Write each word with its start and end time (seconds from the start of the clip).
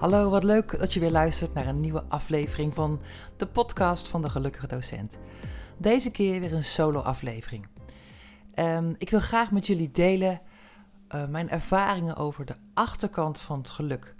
Hallo, 0.00 0.30
wat 0.30 0.42
leuk 0.44 0.78
dat 0.78 0.92
je 0.92 1.00
weer 1.00 1.10
luistert 1.10 1.54
naar 1.54 1.66
een 1.66 1.80
nieuwe 1.80 2.04
aflevering 2.08 2.74
van 2.74 3.00
de 3.36 3.46
podcast 3.46 4.08
van 4.08 4.22
de 4.22 4.30
Gelukkige 4.30 4.66
Docent. 4.66 5.18
Deze 5.76 6.10
keer 6.10 6.40
weer 6.40 6.52
een 6.52 6.64
solo-aflevering. 6.64 7.66
Um, 8.54 8.94
ik 8.98 9.10
wil 9.10 9.20
graag 9.20 9.50
met 9.50 9.66
jullie 9.66 9.90
delen 9.90 10.40
uh, 11.14 11.28
mijn 11.28 11.50
ervaringen 11.50 12.16
over 12.16 12.44
de 12.44 12.54
achterkant 12.74 13.40
van 13.40 13.58
het 13.58 13.70
geluk. 13.70 14.14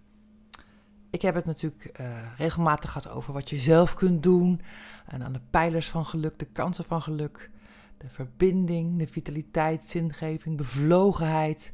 Ik 1.10 1.22
heb 1.22 1.34
het 1.34 1.44
natuurlijk 1.44 1.98
uh, 2.00 2.06
regelmatig 2.36 2.90
gehad 2.90 3.08
over 3.08 3.32
wat 3.32 3.50
je 3.50 3.58
zelf 3.58 3.94
kunt 3.94 4.22
doen. 4.22 4.60
En 5.06 5.22
aan 5.22 5.32
de 5.32 5.42
pijlers 5.50 5.88
van 5.88 6.06
geluk, 6.06 6.38
de 6.38 6.48
kansen 6.52 6.84
van 6.84 7.02
geluk. 7.02 7.50
De 7.98 8.08
verbinding, 8.08 8.98
de 8.98 9.06
vitaliteit, 9.06 9.86
zingeving, 9.86 10.56
bevlogenheid, 10.56 11.72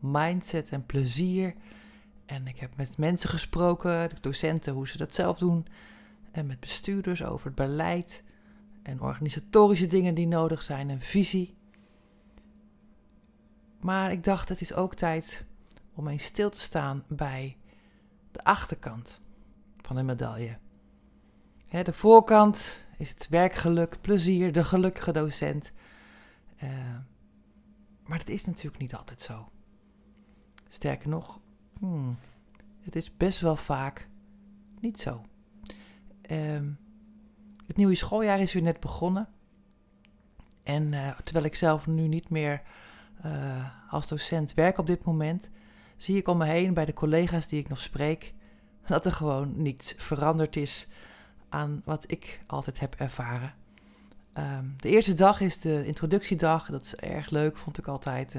mindset 0.00 0.70
en 0.70 0.86
plezier. 0.86 1.54
En 2.32 2.46
ik 2.46 2.58
heb 2.58 2.76
met 2.76 2.98
mensen 2.98 3.28
gesproken, 3.28 4.08
de 4.08 4.20
docenten, 4.20 4.72
hoe 4.72 4.88
ze 4.88 4.96
dat 4.96 5.14
zelf 5.14 5.38
doen. 5.38 5.66
En 6.30 6.46
met 6.46 6.60
bestuurders 6.60 7.24
over 7.24 7.46
het 7.46 7.54
beleid 7.54 8.22
en 8.82 9.00
organisatorische 9.00 9.86
dingen 9.86 10.14
die 10.14 10.26
nodig 10.26 10.62
zijn 10.62 10.90
en 10.90 11.00
visie. 11.00 11.56
Maar 13.80 14.12
ik 14.12 14.24
dacht, 14.24 14.48
het 14.48 14.60
is 14.60 14.74
ook 14.74 14.94
tijd 14.94 15.44
om 15.94 16.08
eens 16.08 16.24
stil 16.24 16.50
te 16.50 16.60
staan 16.60 17.04
bij 17.08 17.56
de 18.30 18.44
achterkant 18.44 19.20
van 19.80 19.96
de 19.96 20.02
medaille. 20.02 20.58
de 21.68 21.92
voorkant 21.92 22.84
is 22.98 23.08
het 23.08 23.28
werkgeluk, 23.28 24.00
plezier, 24.00 24.52
de 24.52 24.64
gelukkige 24.64 25.12
docent. 25.12 25.72
Uh, 26.62 26.70
maar 28.02 28.18
dat 28.18 28.28
is 28.28 28.44
natuurlijk 28.44 28.78
niet 28.78 28.94
altijd 28.94 29.20
zo. 29.20 29.48
Sterker 30.68 31.08
nog, 31.08 31.40
hmm, 31.82 32.16
het 32.80 32.96
is 32.96 33.16
best 33.16 33.40
wel 33.40 33.56
vaak 33.56 34.08
niet 34.80 35.00
zo. 35.00 35.24
Uh, 36.30 36.60
het 37.66 37.76
nieuwe 37.76 37.94
schooljaar 37.94 38.40
is 38.40 38.52
weer 38.52 38.62
net 38.62 38.80
begonnen. 38.80 39.28
En 40.62 40.92
uh, 40.92 41.18
terwijl 41.18 41.44
ik 41.44 41.54
zelf 41.54 41.86
nu 41.86 42.08
niet 42.08 42.28
meer 42.28 42.62
uh, 43.26 43.66
als 43.90 44.08
docent 44.08 44.54
werk 44.54 44.78
op 44.78 44.86
dit 44.86 45.04
moment, 45.04 45.50
zie 45.96 46.16
ik 46.16 46.28
om 46.28 46.38
me 46.38 46.44
heen 46.44 46.74
bij 46.74 46.84
de 46.84 46.92
collega's 46.92 47.48
die 47.48 47.60
ik 47.60 47.68
nog 47.68 47.80
spreek, 47.80 48.34
dat 48.86 49.06
er 49.06 49.12
gewoon 49.12 49.62
niets 49.62 49.94
veranderd 49.98 50.56
is 50.56 50.88
aan 51.48 51.82
wat 51.84 52.10
ik 52.10 52.42
altijd 52.46 52.80
heb 52.80 52.94
ervaren. 52.94 53.54
Um, 54.38 54.74
de 54.76 54.88
eerste 54.88 55.14
dag 55.14 55.40
is 55.40 55.60
de 55.60 55.86
introductiedag. 55.86 56.66
Dat 56.70 56.82
is 56.82 56.96
erg 56.96 57.30
leuk, 57.30 57.56
vond 57.56 57.78
ik 57.78 57.86
altijd. 57.86 58.34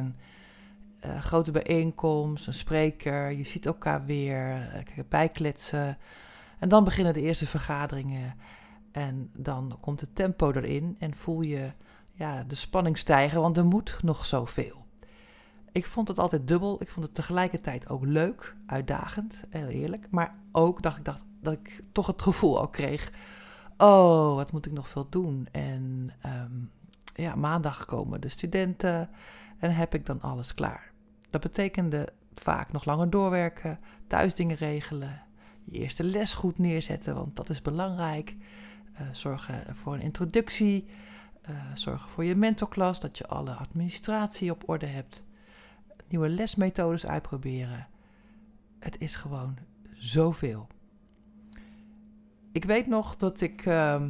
Uh, 1.05 1.21
grote 1.21 1.51
bijeenkomst, 1.51 2.47
een 2.47 2.53
spreker. 2.53 3.31
Je 3.31 3.43
ziet 3.43 3.65
elkaar 3.65 4.05
weer, 4.05 4.71
uh, 4.97 5.03
bijkletsen. 5.09 5.97
En 6.59 6.69
dan 6.69 6.83
beginnen 6.83 7.13
de 7.13 7.21
eerste 7.21 7.45
vergaderingen. 7.45 8.35
En 8.91 9.29
dan 9.33 9.77
komt 9.79 10.01
het 10.01 10.15
tempo 10.15 10.51
erin 10.51 10.95
en 10.99 11.15
voel 11.15 11.41
je 11.41 11.71
ja, 12.11 12.43
de 12.43 12.55
spanning 12.55 12.97
stijgen, 12.97 13.41
want 13.41 13.57
er 13.57 13.65
moet 13.65 13.97
nog 14.01 14.25
zoveel. 14.25 14.85
Ik 15.71 15.85
vond 15.85 16.07
het 16.07 16.19
altijd 16.19 16.47
dubbel. 16.47 16.81
Ik 16.81 16.89
vond 16.89 17.05
het 17.05 17.15
tegelijkertijd 17.15 17.89
ook 17.89 18.05
leuk, 18.05 18.55
uitdagend, 18.65 19.43
heel 19.49 19.67
eerlijk. 19.67 20.07
Maar 20.11 20.35
ook 20.51 20.81
dacht 20.81 20.97
ik 20.97 21.05
dacht, 21.05 21.25
dat 21.41 21.53
ik 21.53 21.83
toch 21.91 22.07
het 22.07 22.21
gevoel 22.21 22.59
al 22.59 22.67
kreeg: 22.67 23.11
oh, 23.77 24.35
wat 24.35 24.51
moet 24.51 24.65
ik 24.65 24.71
nog 24.71 24.89
veel 24.89 25.09
doen? 25.09 25.47
En 25.51 26.13
um, 26.25 26.71
ja, 27.15 27.35
maandag 27.35 27.85
komen 27.85 28.21
de 28.21 28.29
studenten 28.29 29.09
en 29.59 29.75
heb 29.75 29.93
ik 29.93 30.05
dan 30.05 30.21
alles 30.21 30.53
klaar. 30.53 30.92
Dat 31.33 31.41
betekende 31.41 32.07
vaak 32.33 32.71
nog 32.71 32.85
langer 32.85 33.09
doorwerken, 33.09 33.79
thuis 34.07 34.35
dingen 34.35 34.55
regelen, 34.55 35.21
je 35.63 35.79
eerste 35.79 36.03
les 36.03 36.33
goed 36.33 36.57
neerzetten, 36.57 37.15
want 37.15 37.35
dat 37.35 37.49
is 37.49 37.61
belangrijk. 37.61 38.35
Uh, 38.93 39.07
zorgen 39.11 39.75
voor 39.75 39.93
een 39.93 40.01
introductie. 40.01 40.87
Uh, 41.49 41.55
zorgen 41.73 42.09
voor 42.09 42.23
je 42.23 42.35
mentorklas, 42.35 42.99
dat 42.99 43.17
je 43.17 43.27
alle 43.27 43.53
administratie 43.53 44.51
op 44.51 44.69
orde 44.69 44.85
hebt. 44.85 45.23
Nieuwe 46.07 46.29
lesmethodes 46.29 47.05
uitproberen. 47.05 47.87
Het 48.79 48.99
is 48.99 49.15
gewoon 49.15 49.57
zoveel. 49.93 50.67
Ik 52.51 52.65
weet 52.65 52.87
nog 52.87 53.15
dat 53.15 53.41
ik 53.41 53.65
uh, 53.65 54.03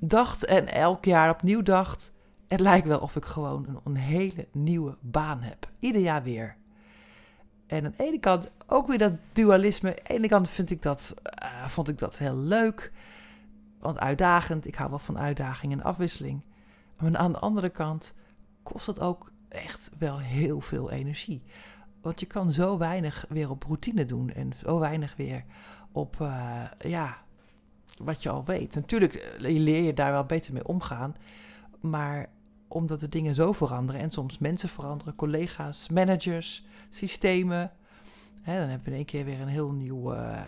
dacht 0.00 0.44
en 0.44 0.68
elk 0.68 1.04
jaar 1.04 1.30
opnieuw 1.30 1.62
dacht. 1.62 2.12
Het 2.48 2.60
lijkt 2.60 2.86
wel 2.86 2.98
of 2.98 3.16
ik 3.16 3.24
gewoon 3.24 3.80
een, 3.84 3.96
hele 3.96 4.46
nieuwe 4.52 4.96
baan 5.00 5.42
heb. 5.42 5.68
Ieder 5.78 6.00
jaar 6.00 6.22
weer. 6.22 6.56
En 7.66 7.84
aan 7.84 7.94
de 7.96 8.04
ene 8.04 8.18
kant 8.18 8.50
ook 8.66 8.86
weer 8.86 8.98
dat 8.98 9.14
dualisme. 9.32 9.88
Aan 9.88 9.94
de 10.04 10.14
ene 10.14 10.28
kant 10.28 10.48
vind 10.48 10.70
ik 10.70 10.82
dat, 10.82 11.14
uh, 11.42 11.66
vond 11.66 11.88
ik 11.88 11.98
dat 11.98 12.18
heel 12.18 12.36
leuk. 12.36 12.92
Want 13.78 13.98
uitdagend, 13.98 14.66
ik 14.66 14.74
hou 14.74 14.90
wel 14.90 14.98
van 14.98 15.18
uitdaging 15.18 15.72
en 15.72 15.82
afwisseling. 15.82 16.44
Maar 16.98 17.16
aan 17.16 17.32
de 17.32 17.38
andere 17.38 17.68
kant 17.68 18.14
kost 18.62 18.86
het 18.86 19.00
ook 19.00 19.32
echt 19.48 19.90
wel 19.98 20.18
heel 20.18 20.60
veel 20.60 20.90
energie. 20.90 21.42
Want 22.00 22.20
je 22.20 22.26
kan 22.26 22.52
zo 22.52 22.78
weinig 22.78 23.24
weer 23.28 23.50
op 23.50 23.62
routine 23.62 24.04
doen 24.04 24.30
en 24.30 24.52
zo 24.64 24.78
weinig 24.78 25.16
weer 25.16 25.44
op 25.92 26.16
uh, 26.20 26.64
ja, 26.78 27.18
wat 27.98 28.22
je 28.22 28.28
al 28.28 28.44
weet. 28.44 28.74
Natuurlijk 28.74 29.14
eh, 29.14 29.40
leer 29.40 29.82
je 29.82 29.94
daar 29.94 30.12
wel 30.12 30.24
beter 30.24 30.52
mee 30.52 30.66
omgaan. 30.66 31.16
Maar 31.90 32.28
omdat 32.68 33.00
de 33.00 33.08
dingen 33.08 33.34
zo 33.34 33.52
veranderen 33.52 34.00
en 34.00 34.10
soms 34.10 34.38
mensen 34.38 34.68
veranderen, 34.68 35.14
collega's, 35.14 35.88
managers, 35.88 36.64
systemen. 36.90 37.72
Hè, 38.42 38.58
dan 38.58 38.68
hebben 38.68 38.84
we 38.84 38.90
in 38.90 38.96
één 38.96 39.04
keer 39.04 39.24
weer 39.24 39.40
een 39.40 39.48
heel 39.48 39.70
nieuw 39.70 40.14
uh, 40.14 40.40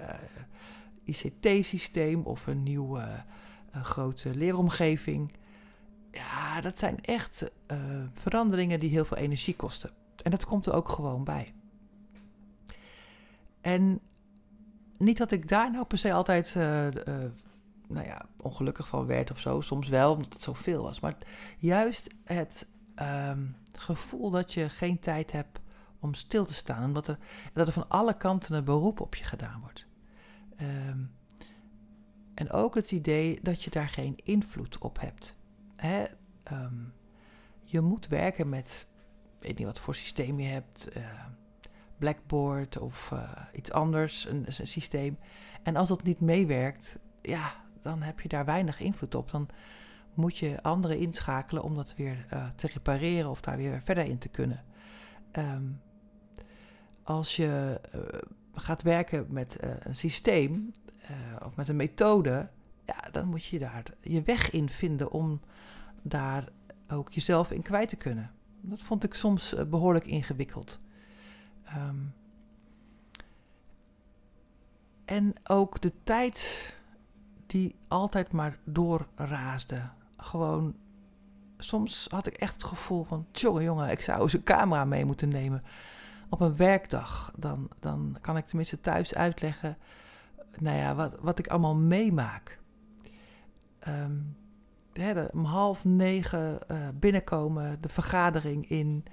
ICT-systeem 1.05 2.23
of 2.23 2.47
een 2.47 2.63
nieuwe 2.63 3.25
uh, 3.75 3.85
grote 3.85 4.35
leeromgeving. 4.35 5.33
Ja, 6.11 6.61
dat 6.61 6.79
zijn 6.79 7.01
echt 7.01 7.51
uh, 7.71 7.79
veranderingen 8.13 8.81
die 8.81 8.91
heel 8.91 9.05
veel 9.05 9.17
energie 9.17 9.57
kosten. 9.57 9.91
En 10.23 10.31
dat 10.31 10.45
komt 10.45 10.67
er 10.67 10.75
ook 10.75 10.89
gewoon 10.89 11.25
bij. 11.25 11.49
En 13.61 14.01
niet 14.99 15.17
dat 15.17 15.31
ik 15.31 15.49
daar 15.49 15.71
nou 15.71 15.85
per 15.85 15.99
se 15.99 16.13
altijd 16.13 16.57
nou 17.89 18.07
ja, 18.07 18.27
ongelukkig 18.37 18.89
van 18.89 19.07
werd 19.07 19.31
of 19.31 19.39
zo. 19.39 19.61
Soms 19.61 19.89
wel, 19.89 20.13
omdat 20.15 20.33
het 20.33 20.43
zoveel 20.43 20.83
was. 20.83 21.01
Maar 21.01 21.17
juist 21.59 22.15
het 22.25 22.69
um, 23.29 23.57
gevoel 23.73 24.31
dat 24.31 24.53
je 24.53 24.69
geen 24.69 24.99
tijd 24.99 25.33
hebt 25.33 25.61
om 26.01 26.15
stil 26.15 26.45
te 26.45 26.55
staan. 26.55 26.85
Omdat 26.85 27.09
er, 27.09 27.19
dat 27.53 27.67
er 27.67 27.73
van 27.73 27.89
alle 27.89 28.17
kanten 28.17 28.55
een 28.55 28.65
beroep 28.65 29.01
op 29.01 29.15
je 29.15 29.25
gedaan 29.25 29.61
wordt. 29.61 29.87
Um, 30.61 31.15
en 32.35 32.51
ook 32.51 32.75
het 32.75 32.93
idee 32.93 33.39
dat 33.43 33.63
je 33.63 33.71
daar 33.71 33.89
geen 33.89 34.17
invloed 34.25 34.79
op 34.79 35.01
hebt 35.01 35.37
hè, 35.77 36.05
um, 36.53 36.93
je 37.63 37.81
moet 37.81 38.09
werken 38.09 38.49
met, 38.49 38.87
weet 39.41 39.59
niet 39.59 39.67
wat 39.67 39.81
voor 39.81 39.95
systeem 39.95 40.41
je 40.41 40.49
hebt, 40.49 40.97
uh, 40.97 41.25
Blackboard 41.99 42.79
of 42.79 43.11
uh, 43.13 43.31
iets 43.53 43.73
anders, 43.73 44.27
een, 44.27 44.47
systeem. 44.49 45.19
En 45.62 45.77
als 45.77 45.89
dat 45.89 46.03
niet 46.03 46.21
meewerkt, 46.21 46.99
ja, 47.23 47.65
dan 47.87 48.03
heb 48.03 48.21
je 48.21 48.29
daar 48.29 48.44
weinig 48.44 48.81
invloed 48.81 49.15
op. 49.15 49.31
Dan 49.31 49.49
moet 50.15 50.37
je 50.37 50.62
anderen 50.62 50.99
inschakelen 50.99 51.62
om 51.62 51.75
dat 51.75 51.94
weer 51.94 52.27
uh, 52.33 52.47
te 52.56 52.67
repareren 52.67 53.31
of 53.31 53.41
daar 53.41 53.56
weer 53.56 53.83
verder 53.83 54.05
in 54.05 54.19
te 54.19 54.29
kunnen. 54.29 54.65
Um, 55.33 55.81
als 57.03 57.37
je 57.37 57.81
gaat 58.55 58.83
werken 58.83 59.27
met 59.29 59.56
een 59.61 59.97
systeem 59.97 60.73
of 61.44 61.56
met 61.56 61.69
een 61.69 61.77
methode, 61.77 62.49
ja, 62.85 63.11
dan 63.12 63.29
moet 63.29 63.44
je 63.44 63.59
daar 63.59 63.83
je 64.00 64.23
weg 64.23 64.50
in 64.50 64.69
vinden 64.69 65.11
om 65.11 65.41
daar 66.03 66.49
ook 66.89 67.12
jezelf 67.12 67.50
in 67.50 67.62
kwijt 67.62 67.89
te 67.89 67.97
kunnen. 67.97 68.31
Dat 68.61 68.82
vond 68.82 69.05
ik 69.05 69.15
soms 69.15 69.55
behoorlijk 69.69 70.06
ingewikkeld. 70.06 70.81
Um, 71.77 72.15
en 75.05 75.32
ook 75.44 75.81
de 75.81 75.93
tijd 76.03 76.75
die 77.46 77.76
altijd 77.88 78.32
maar 78.32 78.58
doorraasde. 78.64 79.81
Gewoon, 80.16 80.75
soms 81.58 82.06
had 82.10 82.26
ik 82.26 82.37
echt 82.37 82.52
het 82.52 82.64
gevoel 82.64 83.04
van, 83.04 83.26
jongen, 83.32 83.62
jongen, 83.62 83.90
ik 83.90 84.00
zou 84.00 84.22
eens 84.22 84.32
een 84.32 84.43
camera 84.43 84.84
mee 84.84 85.04
moeten 85.04 85.28
nemen 85.28 85.62
op 86.28 86.40
een 86.40 86.56
werkdag. 86.56 87.32
Dan, 87.37 87.69
dan 87.81 88.19
kan 88.20 88.37
ik 88.37 88.46
tenminste 88.46 88.81
thuis 88.81 89.14
uitleggen 89.14 89.76
nou 90.60 90.76
ja, 90.76 90.94
wat, 90.94 91.16
wat 91.20 91.38
ik 91.38 91.46
allemaal 91.46 91.75
meemaak. 91.75 92.58
De, 94.93 95.28
om 95.32 95.44
half 95.44 95.84
negen 95.84 96.58
uh, 96.70 96.88
binnenkomen, 96.94 97.81
de 97.81 97.88
vergadering 97.88 98.69
in, 98.69 99.04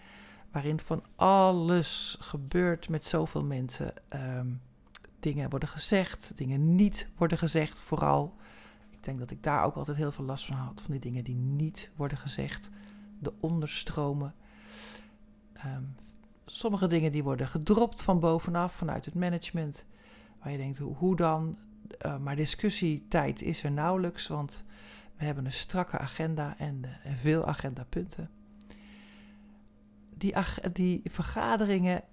waarin 0.52 0.80
van 0.80 1.04
alles 1.16 2.18
gebeurt 2.20 2.90
met 2.90 3.06
zoveel 3.06 3.44
mensen. 3.44 3.94
Ehm, 4.10 4.48
dingen 5.24 5.50
worden 5.50 5.70
gezegd, 5.70 6.32
dingen 6.36 6.76
niet 6.76 7.10
worden 7.18 7.38
gezegd, 7.38 7.80
vooral. 7.80 8.36
Ik 8.90 9.04
denk 9.04 9.20
dat 9.20 9.32
ik 9.32 9.44
daar 9.44 9.64
ook 9.64 9.76
altijd 9.76 9.98
heel 9.98 10.12
veel 10.12 10.26
last 10.26 10.46
van 10.46 10.56
had, 10.56 10.82
van 10.82 10.92
die 10.92 11.00
dingen 11.00 11.24
die 11.24 11.36
niet 11.36 11.92
worden 11.96 12.18
gezegd, 12.18 12.70
de 13.20 13.34
onderstromen. 13.40 14.36
Um, 15.66 15.96
sommige 16.46 16.88
dingen 16.88 17.12
die 17.12 17.24
worden 17.24 17.48
gedropt 17.48 18.04
van 18.04 18.20
bovenaf, 18.20 18.74
vanuit 18.74 19.06
het 19.06 19.14
management. 19.14 19.86
Waar 20.40 20.52
je 20.52 20.58
denkt, 20.58 20.78
hoe, 20.78 21.16
dan? 21.16 21.58
Uh, 22.06 22.18
maar 22.18 22.36
discussietijd 22.36 23.42
is 23.42 23.64
er 23.64 23.72
nauwelijks, 23.72 24.28
want 24.28 24.66
we 25.18 25.26
hebben 25.26 25.46
een 25.46 25.52
strakke 25.52 25.98
agenda 25.98 26.58
en, 26.58 26.84
en 27.04 27.18
veel 27.18 27.46
agendapunten. 27.46 28.30
Die, 30.18 30.36
die 30.74 31.02
vergaderingen, 31.06 32.04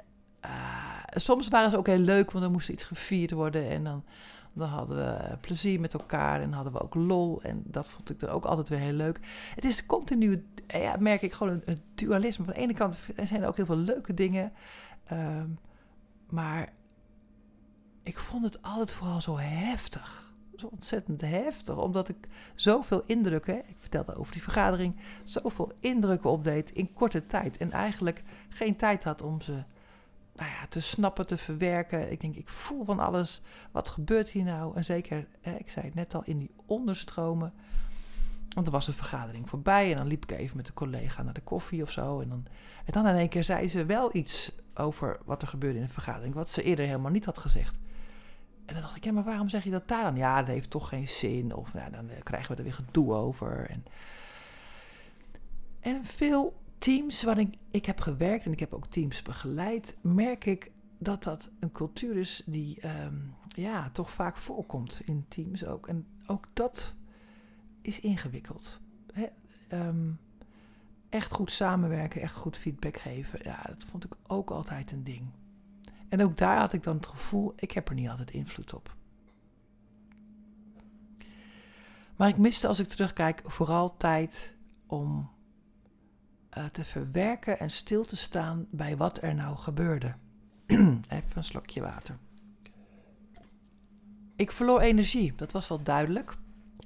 soms 1.10 1.48
waren 1.48 1.70
ze 1.70 1.76
ook 1.76 1.86
heel 1.86 1.98
leuk, 1.98 2.30
want 2.30 2.44
er 2.44 2.50
moest 2.50 2.68
iets 2.68 2.82
gevierd 2.82 3.30
worden. 3.30 3.68
En 3.68 3.84
dan, 3.84 4.04
dan 4.52 4.68
hadden 4.68 4.96
we 4.96 5.36
plezier 5.40 5.80
met 5.80 5.94
elkaar 5.94 6.40
en 6.40 6.52
hadden 6.52 6.72
we 6.72 6.80
ook 6.80 6.94
lol. 6.94 7.42
En 7.42 7.62
dat 7.64 7.88
vond 7.88 8.10
ik 8.10 8.20
dan 8.20 8.30
ook 8.30 8.44
altijd 8.44 8.68
weer 8.68 8.78
heel 8.78 8.92
leuk. 8.92 9.20
Het 9.54 9.64
is 9.64 9.86
continu, 9.86 10.46
ja, 10.66 10.96
merk 10.98 11.22
ik, 11.22 11.32
gewoon 11.32 11.62
een, 11.64 11.78
dualisme. 11.94 12.44
Van 12.44 12.54
de 12.54 12.60
ene 12.60 12.74
kant 12.74 12.98
zijn 13.28 13.42
er 13.42 13.48
ook 13.48 13.56
heel 13.56 13.66
veel 13.66 13.76
leuke 13.76 14.14
dingen. 14.14 14.52
Um, 15.12 15.58
maar 16.28 16.68
ik 18.02 18.18
vond 18.18 18.44
het 18.44 18.62
altijd 18.62 18.92
vooral 18.92 19.20
zo 19.20 19.38
heftig. 19.38 20.28
Zo 20.56 20.66
ontzettend 20.66 21.20
heftig, 21.20 21.76
omdat 21.76 22.08
ik 22.08 22.28
zoveel 22.54 23.02
indrukken, 23.06 23.56
ik 23.56 23.76
vertelde 23.78 24.16
over 24.16 24.32
die 24.32 24.42
vergadering, 24.42 24.96
zoveel 25.24 25.72
indrukken 25.80 26.30
opdeed 26.30 26.70
in 26.72 26.92
korte 26.92 27.26
tijd. 27.26 27.56
En 27.56 27.70
eigenlijk 27.70 28.22
geen 28.48 28.76
tijd 28.76 29.04
had 29.04 29.22
om 29.22 29.40
ze 29.40 29.62
nou 30.48 30.68
te 30.68 30.80
snappen, 30.80 31.26
te 31.26 31.36
verwerken. 31.36 32.12
Ik 32.12 32.20
denk, 32.20 32.36
ik 32.36 32.48
voel 32.48 32.84
van 32.84 32.98
alles. 32.98 33.42
Wat 33.70 33.88
gebeurt 33.88 34.30
hier 34.30 34.44
nou? 34.44 34.76
En 34.76 34.84
zeker, 34.84 35.26
hè, 35.40 35.54
ik 35.54 35.70
zei 35.70 35.86
het 35.86 35.94
net 35.94 36.14
al, 36.14 36.22
in 36.24 36.38
die 36.38 36.50
onderstromen. 36.66 37.52
Want 38.54 38.66
er 38.66 38.72
was 38.72 38.88
een 38.88 38.94
vergadering 38.94 39.48
voorbij 39.48 39.90
en 39.90 39.96
dan 39.96 40.06
liep 40.06 40.22
ik 40.22 40.38
even 40.38 40.56
met 40.56 40.68
een 40.68 40.74
collega 40.74 41.22
naar 41.22 41.34
de 41.34 41.40
koffie 41.40 41.82
of 41.82 41.90
zo. 41.90 42.20
En 42.20 42.28
dan, 42.28 42.46
en 42.84 42.92
dan 42.92 43.06
in 43.06 43.14
één 43.14 43.28
keer 43.28 43.44
zei 43.44 43.68
ze 43.68 43.84
wel 43.84 44.16
iets 44.16 44.52
over 44.74 45.18
wat 45.24 45.42
er 45.42 45.48
gebeurde 45.48 45.78
in 45.78 45.84
de 45.84 45.92
vergadering, 45.92 46.34
wat 46.34 46.48
ze 46.48 46.62
eerder 46.62 46.86
helemaal 46.86 47.10
niet 47.10 47.24
had 47.24 47.38
gezegd. 47.38 47.74
En 48.66 48.74
dan 48.74 48.82
dacht 48.82 48.96
ik, 48.96 49.04
ja, 49.04 49.12
maar 49.12 49.24
waarom 49.24 49.48
zeg 49.48 49.64
je 49.64 49.70
dat 49.70 49.88
daar 49.88 50.02
dan? 50.02 50.16
Ja, 50.16 50.38
dat 50.38 50.54
heeft 50.54 50.70
toch 50.70 50.88
geen 50.88 51.08
zin. 51.08 51.54
Of 51.54 51.72
ja, 51.72 51.90
dan 51.90 52.08
eh, 52.08 52.22
krijgen 52.22 52.50
we 52.50 52.56
er 52.56 52.62
weer 52.62 52.74
gedoe 52.74 53.14
over. 53.14 53.70
En, 53.70 53.84
en 55.80 56.04
veel 56.04 56.60
teams 56.80 57.22
waarin 57.22 57.54
ik 57.70 57.86
heb 57.86 58.00
gewerkt 58.00 58.44
en 58.46 58.52
ik 58.52 58.60
heb 58.60 58.72
ook 58.72 58.86
teams 58.86 59.22
begeleid, 59.22 59.96
merk 60.00 60.44
ik 60.44 60.70
dat 60.98 61.22
dat 61.22 61.50
een 61.58 61.72
cultuur 61.72 62.16
is 62.16 62.42
die 62.46 62.80
ehm, 62.80 63.16
ja, 63.48 63.90
toch 63.90 64.10
vaak 64.10 64.36
voorkomt 64.36 65.00
in 65.04 65.24
teams 65.28 65.64
ook. 65.64 65.88
En 65.88 66.06
ook 66.26 66.46
dat 66.52 66.96
is 67.82 68.00
ingewikkeld. 68.00 68.80
Ehm, 69.68 70.10
echt 71.08 71.32
goed 71.32 71.50
samenwerken, 71.50 72.20
echt 72.20 72.34
goed 72.34 72.56
feedback 72.56 72.96
geven, 72.96 73.40
ja, 73.42 73.62
dat 73.62 73.84
vond 73.84 74.04
ik 74.04 74.16
ook 74.26 74.50
altijd 74.50 74.92
een 74.92 75.04
ding. 75.04 75.28
En 76.08 76.22
ook 76.22 76.36
daar 76.36 76.58
had 76.58 76.72
ik 76.72 76.82
dan 76.82 76.96
het 76.96 77.06
gevoel, 77.06 77.52
ik 77.56 77.70
heb 77.70 77.88
er 77.88 77.94
niet 77.94 78.08
altijd 78.08 78.30
invloed 78.30 78.74
op. 78.74 78.96
Maar 82.16 82.28
ik 82.28 82.36
miste 82.36 82.68
als 82.68 82.78
ik 82.78 82.88
terugkijk 82.88 83.42
vooral 83.44 83.96
tijd 83.96 84.54
om 84.86 85.30
uh, 86.58 86.64
te 86.64 86.84
verwerken 86.84 87.58
en 87.58 87.70
stil 87.70 88.04
te 88.04 88.16
staan 88.16 88.66
bij 88.70 88.96
wat 88.96 89.22
er 89.22 89.34
nou 89.34 89.56
gebeurde. 89.56 90.14
Even 91.08 91.32
een 91.34 91.44
slokje 91.44 91.80
water. 91.80 92.16
Ik 94.36 94.52
verloor 94.52 94.80
energie, 94.80 95.32
dat 95.36 95.52
was 95.52 95.68
wel 95.68 95.82
duidelijk. 95.82 96.36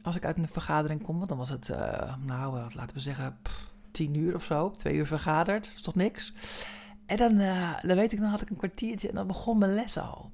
Als 0.02 0.16
ik 0.16 0.24
uit 0.24 0.38
een 0.38 0.48
vergadering 0.48 1.02
kom, 1.02 1.26
dan 1.26 1.38
was 1.38 1.48
het, 1.48 1.68
uh, 1.68 2.16
nou, 2.16 2.58
uh, 2.58 2.66
laten 2.74 2.96
we 2.96 3.02
zeggen, 3.02 3.38
pff, 3.42 3.72
tien 3.90 4.14
uur 4.14 4.34
of 4.34 4.44
zo, 4.44 4.70
twee 4.70 4.94
uur 4.94 5.06
vergaderd, 5.06 5.64
dat 5.64 5.74
is 5.74 5.80
toch 5.80 5.94
niks. 5.94 6.32
En 7.06 7.16
dan, 7.16 7.36
dan 7.82 7.96
weet 7.96 8.12
ik, 8.12 8.20
dan 8.20 8.30
had 8.30 8.40
ik 8.40 8.50
een 8.50 8.56
kwartiertje 8.56 9.08
en 9.08 9.14
dan 9.14 9.26
begon 9.26 9.58
mijn 9.58 9.74
les 9.74 9.98
al. 9.98 10.30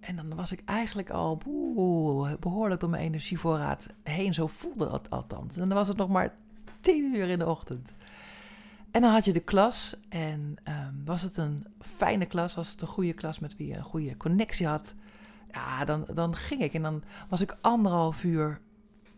En 0.00 0.16
dan 0.16 0.34
was 0.34 0.52
ik 0.52 0.62
eigenlijk 0.64 1.10
al 1.10 1.36
boe, 1.36 2.36
behoorlijk 2.40 2.80
door 2.80 2.90
mijn 2.90 3.02
energievoorraad 3.02 3.86
heen. 4.02 4.34
Zo 4.34 4.46
voelde 4.46 4.90
het 4.90 5.10
althans. 5.10 5.56
En 5.56 5.68
dan 5.68 5.78
was 5.78 5.88
het 5.88 5.96
nog 5.96 6.08
maar 6.08 6.34
tien 6.80 7.14
uur 7.14 7.28
in 7.28 7.38
de 7.38 7.46
ochtend. 7.46 7.92
En 8.90 9.00
dan 9.00 9.12
had 9.12 9.24
je 9.24 9.32
de 9.32 9.40
klas 9.40 9.96
en 10.08 10.56
um, 10.68 11.04
was 11.04 11.22
het 11.22 11.36
een 11.36 11.66
fijne 11.80 12.26
klas, 12.26 12.54
was 12.54 12.70
het 12.70 12.82
een 12.82 12.88
goede 12.88 13.14
klas 13.14 13.38
met 13.38 13.56
wie 13.56 13.66
je 13.66 13.76
een 13.76 13.82
goede 13.82 14.16
connectie 14.16 14.66
had. 14.66 14.94
Ja, 15.50 15.84
dan, 15.84 16.06
dan 16.14 16.34
ging 16.34 16.62
ik 16.62 16.74
en 16.74 16.82
dan 16.82 17.02
was 17.28 17.40
ik 17.40 17.56
anderhalf 17.60 18.24
uur, 18.24 18.60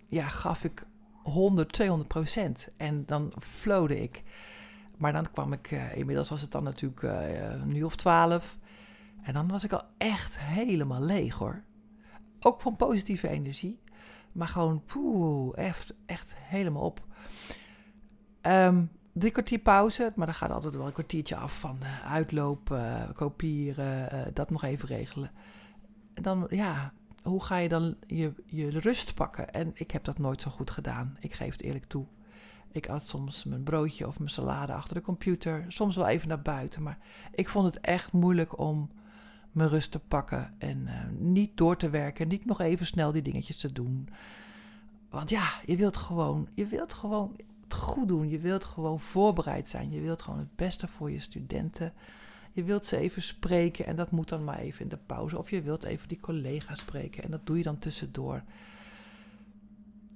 ja, 0.07 0.29
gaf 0.29 0.65
ik 0.65 0.87
100, 1.23 1.73
200 1.73 2.09
procent. 2.09 2.69
En 2.77 3.07
dan 3.07 3.33
flowde 3.39 4.03
ik. 4.03 4.23
Maar 4.97 5.13
dan 5.13 5.31
kwam 5.31 5.53
ik, 5.53 5.71
uh, 5.71 5.97
inmiddels 5.97 6.29
was 6.29 6.41
het 6.41 6.51
dan 6.51 6.65
natuurlijk 6.65 7.03
uh, 7.03 7.63
nu 7.65 7.83
of 7.83 7.97
twaalf. 7.97 8.59
En 9.23 9.33
dan 9.33 9.49
was 9.49 9.65
ik 9.65 9.73
al 9.73 9.83
echt 9.99 10.39
helemaal 10.39 11.03
leeg 11.03 11.35
hoor. 11.35 11.63
Ook 12.41 12.61
van 12.61 12.77
positieve 12.77 13.29
energie. 13.29 13.81
Maar 14.33 14.49
gewoon, 14.49 14.85
poeh, 14.85 15.59
echt, 15.59 15.95
echt 16.07 16.35
helemaal 16.37 16.83
op. 16.83 17.07
Um, 18.43 18.91
drie 19.13 19.33
kwartier 19.33 19.59
pauze, 19.59 20.13
maar 20.17 20.27
dan 20.27 20.35
gaat 20.35 20.51
altijd 20.51 20.75
wel 20.75 20.87
een 20.87 20.93
kwartiertje 20.93 21.37
af 21.37 21.59
van 21.59 21.79
uh, 21.83 22.13
uitlopen, 22.13 23.13
kopiëren, 23.15 24.15
uh, 24.15 24.21
dat 24.33 24.51
nog 24.51 24.63
even 24.63 24.89
regelen. 24.89 25.31
En 26.15 26.23
dan, 26.23 26.47
ja, 26.51 26.93
hoe 27.23 27.45
ga 27.45 27.57
je 27.57 27.69
dan 27.69 27.97
je, 28.07 28.33
je 28.47 28.69
rust 28.71 29.15
pakken? 29.15 29.53
En 29.53 29.71
ik 29.75 29.91
heb 29.91 30.05
dat 30.05 30.19
nooit 30.19 30.43
zo 30.43 30.51
goed 30.51 30.71
gedaan. 30.71 31.17
Ik 31.21 31.33
geef 31.33 31.53
het 31.53 31.63
eerlijk 31.63 31.85
toe. 31.85 32.07
Ik 32.73 32.89
at 32.89 33.07
soms 33.07 33.45
mijn 33.45 33.63
broodje 33.63 34.07
of 34.07 34.19
mijn 34.19 34.31
salade 34.31 34.73
achter 34.73 34.95
de 34.95 35.01
computer. 35.01 35.65
Soms 35.69 35.97
wel 35.97 36.07
even 36.07 36.29
naar 36.29 36.43
buiten. 36.43 36.83
Maar 36.83 36.99
ik 37.35 37.49
vond 37.49 37.67
het 37.67 37.81
echt 37.81 38.13
moeilijk 38.13 38.59
om 38.59 38.91
mijn 39.53 39.69
rust 39.69 39.91
te 39.91 39.99
pakken. 39.99 40.55
En 40.59 40.89
niet 41.19 41.57
door 41.57 41.77
te 41.77 41.91
werken. 41.91 42.29
Niet 42.29 42.45
nog 42.45 42.61
even 42.61 42.87
snel 42.87 43.13
die 43.13 43.23
dingetjes 43.23 43.61
te 43.61 43.73
doen. 43.73 44.09
Want 45.11 45.31
ja, 45.31 45.51
je 45.65 45.77
wilt 45.77 45.97
gewoon, 45.97 46.49
je 46.53 46.67
wilt 46.67 46.93
gewoon 46.93 47.37
goed 47.73 48.09
doen. 48.09 48.29
Je 48.29 48.39
wilt 48.39 48.65
gewoon 48.65 49.01
voorbereid 49.01 49.69
zijn. 49.69 49.91
Je 49.91 50.01
wilt 50.01 50.23
gewoon 50.23 50.39
het 50.39 50.57
beste 50.57 50.89
voor 50.89 51.11
je 51.11 51.21
studenten. 51.21 51.93
Je 52.53 52.65
wilt 52.65 52.87
ze 52.87 52.97
even 52.97 53.23
spreken 53.23 53.87
en 53.87 53.97
dat 53.97 54.11
moet 54.11 54.29
dan 54.29 54.45
maar 54.45 54.59
even 54.59 54.83
in 54.83 54.89
de 54.89 54.99
pauze. 55.07 55.39
Of 55.39 55.51
je 55.51 55.63
wilt 55.63 55.83
even 55.83 56.09
die 56.09 56.21
collega 56.21 56.75
spreken 56.75 57.23
en 57.23 57.31
dat 57.31 57.47
doe 57.47 57.57
je 57.57 57.63
dan 57.63 57.79
tussendoor. 57.79 58.43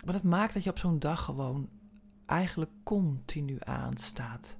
Maar 0.05 0.15
dat 0.15 0.23
maakt 0.23 0.55
dat 0.55 0.65
je 0.65 0.71
op 0.71 0.79
zo'n 0.79 0.99
dag 0.99 1.25
gewoon 1.25 1.69
eigenlijk 2.27 2.71
continu 2.83 3.57
aanstaat. 3.61 4.57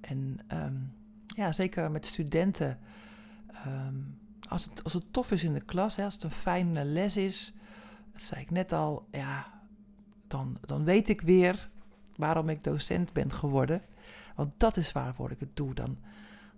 En 0.00 0.38
um, 0.52 0.92
ja, 1.26 1.52
zeker 1.52 1.90
met 1.90 2.06
studenten. 2.06 2.78
Um, 3.66 4.18
als, 4.48 4.64
het, 4.64 4.84
als 4.84 4.92
het 4.92 5.12
tof 5.12 5.30
is 5.30 5.44
in 5.44 5.52
de 5.52 5.64
klas, 5.64 5.98
als 5.98 6.14
het 6.14 6.22
een 6.22 6.30
fijne 6.30 6.84
les 6.84 7.16
is, 7.16 7.52
dat 8.12 8.22
zei 8.22 8.40
ik 8.40 8.50
net 8.50 8.72
al, 8.72 9.06
ja, 9.10 9.60
dan, 10.26 10.58
dan 10.60 10.84
weet 10.84 11.08
ik 11.08 11.20
weer 11.20 11.70
waarom 12.16 12.48
ik 12.48 12.64
docent 12.64 13.12
ben 13.12 13.32
geworden. 13.32 13.82
Want 14.34 14.52
dat 14.56 14.76
is 14.76 14.92
waarvoor 14.92 15.30
ik 15.30 15.40
het 15.40 15.56
doe. 15.56 15.74
Dan, 15.74 15.98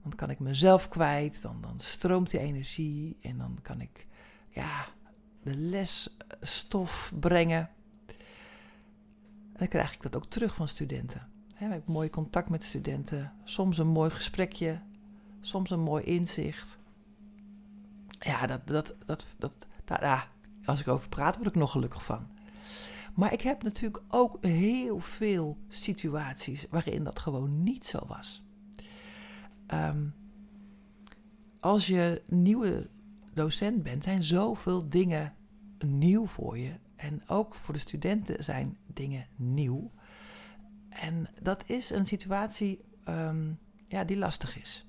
dan 0.03 0.15
kan 0.15 0.31
ik 0.31 0.39
mezelf 0.39 0.89
kwijt, 0.89 1.43
dan, 1.43 1.61
dan 1.61 1.81
stroomt 1.81 2.31
die 2.31 2.41
energie 2.41 3.17
en 3.21 3.39
dan 3.39 3.59
kan 3.63 3.81
ik 3.81 4.07
ja, 4.49 4.87
de 5.43 5.57
lesstof 5.57 7.13
brengen. 7.21 7.71
En 9.53 9.65
dan 9.65 9.69
krijg 9.69 9.95
ik 9.95 10.03
dat 10.03 10.17
ook 10.17 10.27
terug 10.27 10.55
van 10.55 10.69
studenten. 10.69 11.29
He, 11.55 11.67
ik 11.67 11.73
heb 11.73 11.89
mooi 11.89 12.11
contact 12.11 12.49
met 12.49 12.65
studenten, 12.65 13.33
soms 13.45 13.79
een 13.79 13.87
mooi 13.87 14.11
gesprekje, 14.11 14.81
soms 15.41 15.71
een 15.71 15.81
mooi 15.81 16.05
inzicht. 16.05 16.79
Ja, 18.19 18.47
dat, 18.47 18.67
dat, 18.67 18.95
dat, 19.07 19.27
dat, 19.39 19.53
ja, 19.85 20.29
als 20.65 20.81
ik 20.81 20.89
over 20.89 21.09
praat, 21.09 21.37
word 21.37 21.49
ik 21.49 21.55
nog 21.55 21.71
gelukkig 21.71 22.05
van. 22.05 22.27
Maar 23.19 23.33
ik 23.33 23.41
heb 23.41 23.63
natuurlijk 23.63 24.03
ook 24.09 24.39
heel 24.41 24.99
veel 24.99 25.59
situaties 25.69 26.67
waarin 26.71 27.05
dat 27.05 27.19
gewoon 27.19 27.63
niet 27.63 27.87
zo 27.87 28.07
was. 28.07 28.45
Um, 29.75 30.15
als 31.61 31.87
je 31.87 32.23
nieuwe 32.27 32.89
docent 33.35 33.83
bent, 33.83 34.05
zijn 34.05 34.23
zoveel 34.23 34.89
dingen 34.89 35.35
nieuw 35.79 36.27
voor 36.27 36.59
je. 36.59 36.73
En 36.97 37.29
ook 37.29 37.55
voor 37.55 37.75
de 37.75 37.81
studenten 37.81 38.45
zijn 38.45 38.77
dingen 38.87 39.27
nieuw. 39.37 39.91
En 40.89 41.29
dat 41.43 41.63
is 41.67 41.91
een 41.91 42.07
situatie 42.07 42.85
um, 43.09 43.59
ja, 43.89 44.05
die 44.05 44.17
lastig 44.17 44.61
is. 44.61 44.87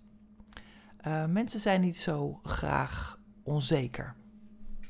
Uh, 1.08 1.26
mensen 1.26 1.60
zijn 1.60 1.82
niet 1.82 1.98
zo 1.98 2.40
graag 2.44 3.20
onzeker. 3.44 4.16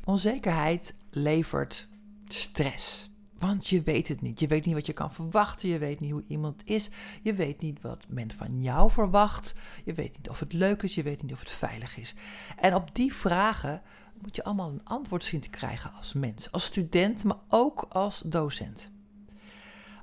Onzekerheid 0.03 0.95
levert 1.09 1.89
stress. 2.27 3.09
Want 3.39 3.67
je 3.67 3.81
weet 3.81 4.07
het 4.07 4.21
niet. 4.21 4.39
Je 4.39 4.47
weet 4.47 4.65
niet 4.65 4.73
wat 4.73 4.85
je 4.85 4.93
kan 4.93 5.13
verwachten. 5.13 5.69
Je 5.69 5.77
weet 5.77 5.99
niet 5.99 6.11
hoe 6.11 6.23
iemand 6.27 6.61
is. 6.65 6.89
Je 7.21 7.33
weet 7.33 7.61
niet 7.61 7.81
wat 7.81 8.05
men 8.07 8.31
van 8.31 8.61
jou 8.61 8.91
verwacht. 8.91 9.53
Je 9.85 9.93
weet 9.93 10.17
niet 10.17 10.29
of 10.29 10.39
het 10.39 10.53
leuk 10.53 10.83
is. 10.83 10.95
Je 10.95 11.03
weet 11.03 11.21
niet 11.21 11.33
of 11.33 11.39
het 11.39 11.51
veilig 11.51 11.97
is. 11.97 12.15
En 12.57 12.75
op 12.75 12.95
die 12.95 13.13
vragen 13.13 13.81
moet 14.21 14.35
je 14.35 14.43
allemaal 14.43 14.69
een 14.69 14.85
antwoord 14.85 15.23
zien 15.23 15.39
te 15.39 15.49
krijgen 15.49 15.93
als 15.93 16.13
mens. 16.13 16.51
Als 16.51 16.63
student, 16.63 17.23
maar 17.23 17.39
ook 17.47 17.85
als 17.89 18.21
docent. 18.25 18.91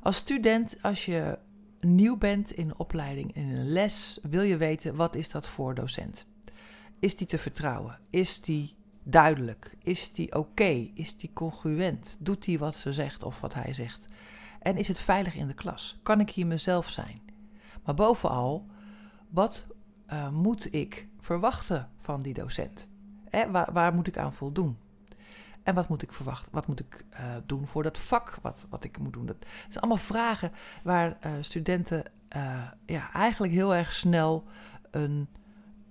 Als 0.02 0.16
student, 0.16 0.76
als 0.82 1.04
je 1.04 1.38
nieuw 1.80 2.16
bent 2.16 2.50
in 2.50 2.68
een 2.68 2.78
opleiding, 2.78 3.34
in 3.34 3.48
een 3.48 3.72
les, 3.72 4.18
wil 4.22 4.42
je 4.42 4.56
weten 4.56 4.94
wat 4.94 5.14
is 5.14 5.30
dat 5.30 5.48
voor 5.48 5.74
docent. 5.74 6.26
Is 6.98 7.16
die 7.16 7.26
te 7.26 7.38
vertrouwen? 7.38 7.98
Is 8.10 8.40
die 8.40 8.74
duidelijk? 9.08 9.76
Is 9.82 10.12
die 10.12 10.34
oké? 10.34 10.90
Is 10.94 11.16
die 11.16 11.30
congruent? 11.32 12.16
Doet 12.18 12.46
hij 12.46 12.58
wat 12.58 12.76
ze 12.76 12.92
zegt 12.92 13.22
of 13.22 13.40
wat 13.40 13.54
hij 13.54 13.74
zegt? 13.74 14.06
En 14.60 14.76
is 14.76 14.88
het 14.88 15.00
veilig 15.00 15.34
in 15.34 15.46
de 15.46 15.54
klas? 15.54 15.98
Kan 16.02 16.20
ik 16.20 16.30
hier 16.30 16.46
mezelf 16.46 16.88
zijn? 16.88 17.20
Maar 17.84 17.94
bovenal, 17.94 18.66
wat 19.28 19.66
uh, 20.12 20.28
moet 20.28 20.74
ik 20.74 21.08
verwachten 21.20 21.90
van 21.96 22.22
die 22.22 22.34
docent? 22.34 22.86
waar, 23.50 23.72
waar, 23.72 23.94
moet 23.94 24.06
ik 24.06 24.18
aan 24.18 24.32
voldoen? 24.32 24.78
En 25.62 25.74
wat 25.74 25.88
moet 25.88 26.02
ik 26.02 26.12
verwachten? 26.12 26.52
Wat 26.52 26.66
moet 26.66 26.80
ik 26.80 27.04
uh, 27.12 27.18
doen 27.46 27.66
voor 27.66 27.82
dat 27.82 27.98
vak 27.98 28.38
wat, 28.42 28.66
wat 28.68 28.84
ik 28.84 28.98
moet 28.98 29.12
doen? 29.12 29.26
Dat 29.26 29.36
zijn 29.68 29.78
allemaal 29.78 30.04
vragen 30.04 30.52
waar 30.82 31.18
uh, 31.26 31.32
studenten 31.40 32.04
ja, 32.86 33.12
eigenlijk 33.12 33.52
heel 33.52 33.74
erg 33.74 33.92
snel 33.92 34.44
een 34.90 35.28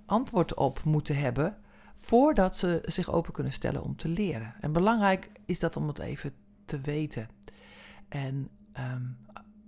antwoord 0.05 0.53
op 0.53 0.83
moeten 0.83 1.17
hebben 1.17 1.57
voordat 1.95 2.57
ze 2.57 2.81
zich 2.85 3.11
open 3.11 3.33
kunnen 3.33 3.53
stellen 3.53 3.83
om 3.83 3.95
te 3.95 4.07
leren. 4.07 4.53
En 4.59 4.71
belangrijk 4.71 5.31
is 5.45 5.59
dat 5.59 5.77
om 5.77 5.87
het 5.87 5.99
even 5.99 6.33
te 6.65 6.81
weten. 6.81 7.27
En 8.09 8.49
um, 8.93 9.17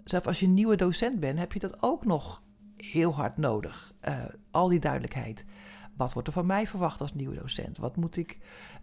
zelfs 0.04 0.28
als 0.28 0.40
je 0.40 0.48
nieuwe 0.48 0.76
docent 0.76 1.20
bent, 1.20 1.40
heb 1.40 1.54
je 1.54 1.60
dat 1.60 1.84
ook 1.84 2.06
nog 2.06 2.44
heel 2.78 3.16
hard 3.16 3.38
nodig. 3.38 3.94
Uh, 4.08 4.26
al 4.52 4.68
die 4.68 4.80
duidelijkheid. 4.80 5.46
Wat 5.98 6.14
wordt 6.14 6.28
er 6.28 6.34
van 6.34 6.46
mij 6.46 6.68
verwacht 6.68 7.02
als 7.02 7.14
nieuwe 7.14 7.36
docent? 7.36 7.78
Wat 7.78 7.96
moet 7.96 8.18
ik 8.18 8.38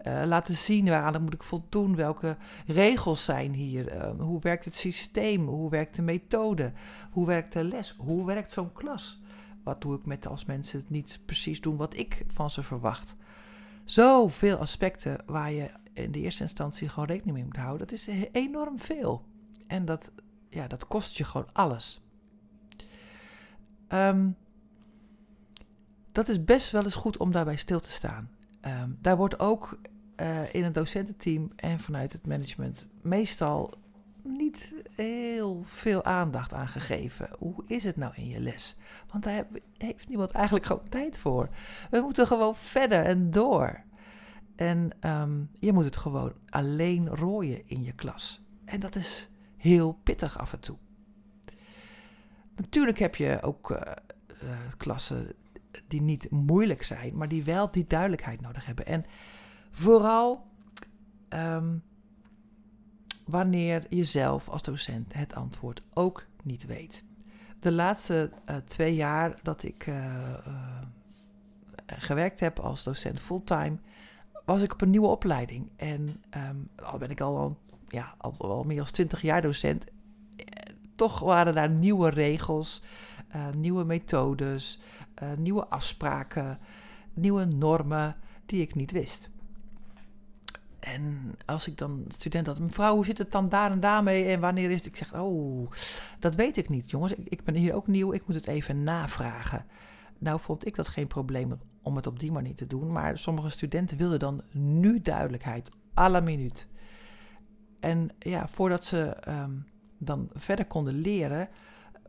uh, 0.06 0.22
laten 0.26 0.54
zien? 0.54 0.88
Waaraan 0.88 1.22
moet 1.22 1.34
ik 1.34 1.42
voldoen? 1.42 1.96
Welke 1.96 2.36
regels 2.66 3.24
zijn 3.24 3.52
hier? 3.52 3.96
Uh, 3.96 4.20
hoe 4.20 4.40
werkt 4.40 4.64
het 4.64 4.74
systeem? 4.74 5.46
Hoe 5.46 5.70
werkt 5.70 5.96
de 5.96 6.02
methode? 6.02 6.72
Hoe 7.10 7.26
werkt 7.26 7.52
de 7.52 7.64
les? 7.64 7.94
Hoe 7.98 8.26
werkt 8.26 8.52
zo'n 8.52 8.72
klas? 8.72 9.22
Wat 9.64 9.80
doe 9.80 9.94
ik 9.96 10.06
met 10.06 10.26
als 10.26 10.44
mensen 10.44 10.78
het 10.78 10.90
niet 10.90 11.20
precies 11.26 11.60
doen 11.60 11.76
wat 11.76 11.96
ik 11.96 12.24
van 12.26 12.50
ze 12.50 12.62
verwacht? 12.62 13.14
Zoveel 13.84 14.56
aspecten 14.56 15.18
waar 15.26 15.52
je 15.52 15.70
in 15.92 16.12
de 16.12 16.20
eerste 16.20 16.42
instantie 16.42 16.88
gewoon 16.88 17.08
rekening 17.08 17.36
mee 17.36 17.44
moet 17.44 17.56
houden. 17.56 17.86
Dat 17.86 17.96
is 17.96 18.08
enorm 18.32 18.78
veel. 18.78 19.24
En 19.66 19.84
dat, 19.84 20.10
ja, 20.48 20.66
dat 20.66 20.86
kost 20.86 21.16
je 21.16 21.24
gewoon 21.24 21.52
alles. 21.52 22.04
Um, 23.88 24.36
dat 26.12 26.28
is 26.28 26.44
best 26.44 26.70
wel 26.70 26.84
eens 26.84 26.94
goed 26.94 27.18
om 27.18 27.32
daarbij 27.32 27.56
stil 27.56 27.80
te 27.80 27.90
staan. 27.90 28.30
Um, 28.66 28.98
daar 29.00 29.16
wordt 29.16 29.38
ook 29.38 29.78
uh, 30.20 30.54
in 30.54 30.64
het 30.64 30.74
docententeam 30.74 31.50
en 31.56 31.80
vanuit 31.80 32.12
het 32.12 32.26
management 32.26 32.86
meestal 33.02 33.74
heel 34.94 35.62
veel 35.64 36.04
aandacht 36.04 36.52
aan 36.52 36.68
gegeven. 36.68 37.28
Hoe 37.38 37.64
is 37.66 37.84
het 37.84 37.96
nou 37.96 38.12
in 38.14 38.28
je 38.28 38.40
les? 38.40 38.76
Want 39.10 39.24
daar 39.24 39.46
heeft 39.78 40.08
niemand 40.08 40.30
eigenlijk 40.30 40.66
gewoon 40.66 40.88
tijd 40.88 41.18
voor. 41.18 41.48
We 41.90 42.00
moeten 42.00 42.26
gewoon 42.26 42.56
verder 42.56 43.04
en 43.04 43.30
door. 43.30 43.82
En 44.56 44.90
um, 45.00 45.50
je 45.52 45.72
moet 45.72 45.84
het 45.84 45.96
gewoon 45.96 46.32
alleen 46.48 47.08
rooien 47.08 47.62
in 47.66 47.82
je 47.82 47.92
klas. 47.92 48.42
En 48.64 48.80
dat 48.80 48.94
is 48.94 49.30
heel 49.56 49.92
pittig 50.02 50.38
af 50.38 50.52
en 50.52 50.60
toe. 50.60 50.76
Natuurlijk 52.56 52.98
heb 52.98 53.14
je 53.14 53.42
ook 53.42 53.70
uh, 53.70 53.78
uh, 54.42 54.58
klassen 54.76 55.32
die 55.86 56.02
niet 56.02 56.30
moeilijk 56.30 56.82
zijn, 56.82 57.16
maar 57.16 57.28
die 57.28 57.44
wel 57.44 57.70
die 57.70 57.86
duidelijkheid 57.86 58.40
nodig 58.40 58.64
hebben. 58.64 58.86
En 58.86 59.04
vooral 59.70 60.46
um, 61.28 61.82
wanneer 63.24 63.86
je 63.88 64.04
zelf 64.04 64.48
als 64.48 64.62
docent 64.62 65.14
het 65.14 65.34
antwoord 65.34 65.82
ook 65.94 66.26
niet 66.42 66.66
weet. 66.66 67.04
De 67.60 67.72
laatste 67.72 68.30
uh, 68.50 68.56
twee 68.56 68.94
jaar 68.94 69.38
dat 69.42 69.62
ik 69.62 69.86
uh, 69.86 69.94
uh, 70.46 70.78
gewerkt 71.86 72.40
heb 72.40 72.58
als 72.58 72.84
docent 72.84 73.20
fulltime, 73.20 73.76
was 74.44 74.62
ik 74.62 74.72
op 74.72 74.80
een 74.80 74.90
nieuwe 74.90 75.06
opleiding. 75.06 75.68
En 75.76 76.22
um, 76.36 76.68
al 76.76 76.98
ben 76.98 77.10
ik 77.10 77.20
al, 77.20 77.58
ja, 77.88 78.14
al 78.18 78.64
meer 78.64 78.76
dan 78.76 78.84
twintig 78.86 79.22
jaar 79.22 79.42
docent, 79.42 79.84
toch 80.94 81.18
waren 81.18 81.54
daar 81.54 81.70
nieuwe 81.70 82.10
regels, 82.10 82.82
nieuwe 83.56 83.84
methodes, 83.84 84.80
nieuwe 85.36 85.66
afspraken, 85.66 86.58
nieuwe 87.14 87.44
normen 87.44 88.16
die 88.46 88.62
ik 88.62 88.74
niet 88.74 88.90
wist. 88.90 89.30
En 90.84 91.34
als 91.44 91.68
ik 91.68 91.78
dan 91.78 92.04
student 92.08 92.46
had, 92.46 92.58
mevrouw, 92.58 92.94
hoe 92.94 93.04
zit 93.04 93.18
het 93.18 93.32
dan 93.32 93.48
daar 93.48 93.70
en 93.70 93.80
daarmee 93.80 94.24
en 94.24 94.40
wanneer 94.40 94.70
is 94.70 94.76
het? 94.76 94.86
Ik 94.86 94.96
zeg, 94.96 95.14
oh, 95.14 95.70
dat 96.18 96.34
weet 96.34 96.56
ik 96.56 96.68
niet, 96.68 96.90
jongens. 96.90 97.14
Ik, 97.14 97.44
ben 97.44 97.54
hier 97.54 97.74
ook 97.74 97.86
nieuw, 97.86 98.12
ik 98.12 98.26
moet 98.26 98.34
het 98.34 98.46
even 98.46 98.82
navragen. 98.82 99.66
Nou 100.18 100.40
vond 100.40 100.66
ik 100.66 100.74
dat 100.74 100.88
geen 100.88 101.06
probleem 101.06 101.58
om 101.82 101.96
het 101.96 102.06
op 102.06 102.20
die 102.20 102.32
manier 102.32 102.54
te 102.54 102.66
doen, 102.66 102.92
maar 102.92 103.18
sommige 103.18 103.48
studenten 103.48 103.96
wilden 103.96 104.18
dan 104.18 104.42
nu 104.50 105.00
duidelijkheid, 105.00 105.70
à 105.98 106.08
la 106.08 106.20
minuut. 106.20 106.68
En 107.80 108.10
ja, 108.18 108.48
voordat 108.48 108.84
ze 108.84 109.16
um, 109.28 109.66
dan 109.98 110.30
verder 110.34 110.66
konden 110.66 110.94
leren, 110.94 111.48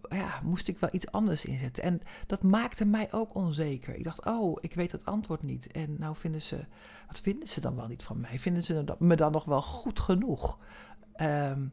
ja, 0.10 0.40
moest 0.44 0.68
ik 0.68 0.80
wel 0.80 0.90
iets 0.92 1.12
anders 1.12 1.46
inzetten. 1.46 1.84
En 1.84 2.02
dat 2.26 2.44
maakte 2.44 2.86
mij 2.86 3.12
ook 3.12 3.36
onzeker. 3.36 3.96
Ik 3.96 4.04
dacht, 4.04 4.26
oh, 4.26 4.58
ik 4.62 4.74
weet 4.74 4.92
het 4.92 5.06
antwoord 5.06 5.44
niet. 5.44 5.72
En 5.72 5.96
nou 6.00 6.16
vinden 6.16 6.42
ze, 6.42 6.66
wat 7.08 7.20
vinden 7.20 7.48
ze 7.48 7.62
dan 7.62 7.76
wel 7.76 7.88
niet 7.88 8.04
van 8.04 8.20
mij? 8.20 8.40
Vinden 8.40 8.64
ze 8.64 8.84
me 9.00 9.16
dan 9.16 9.32
nog 9.32 9.46
wel 9.46 9.62
goed 9.62 10.00
genoeg? 10.00 10.60
Um, 11.22 11.72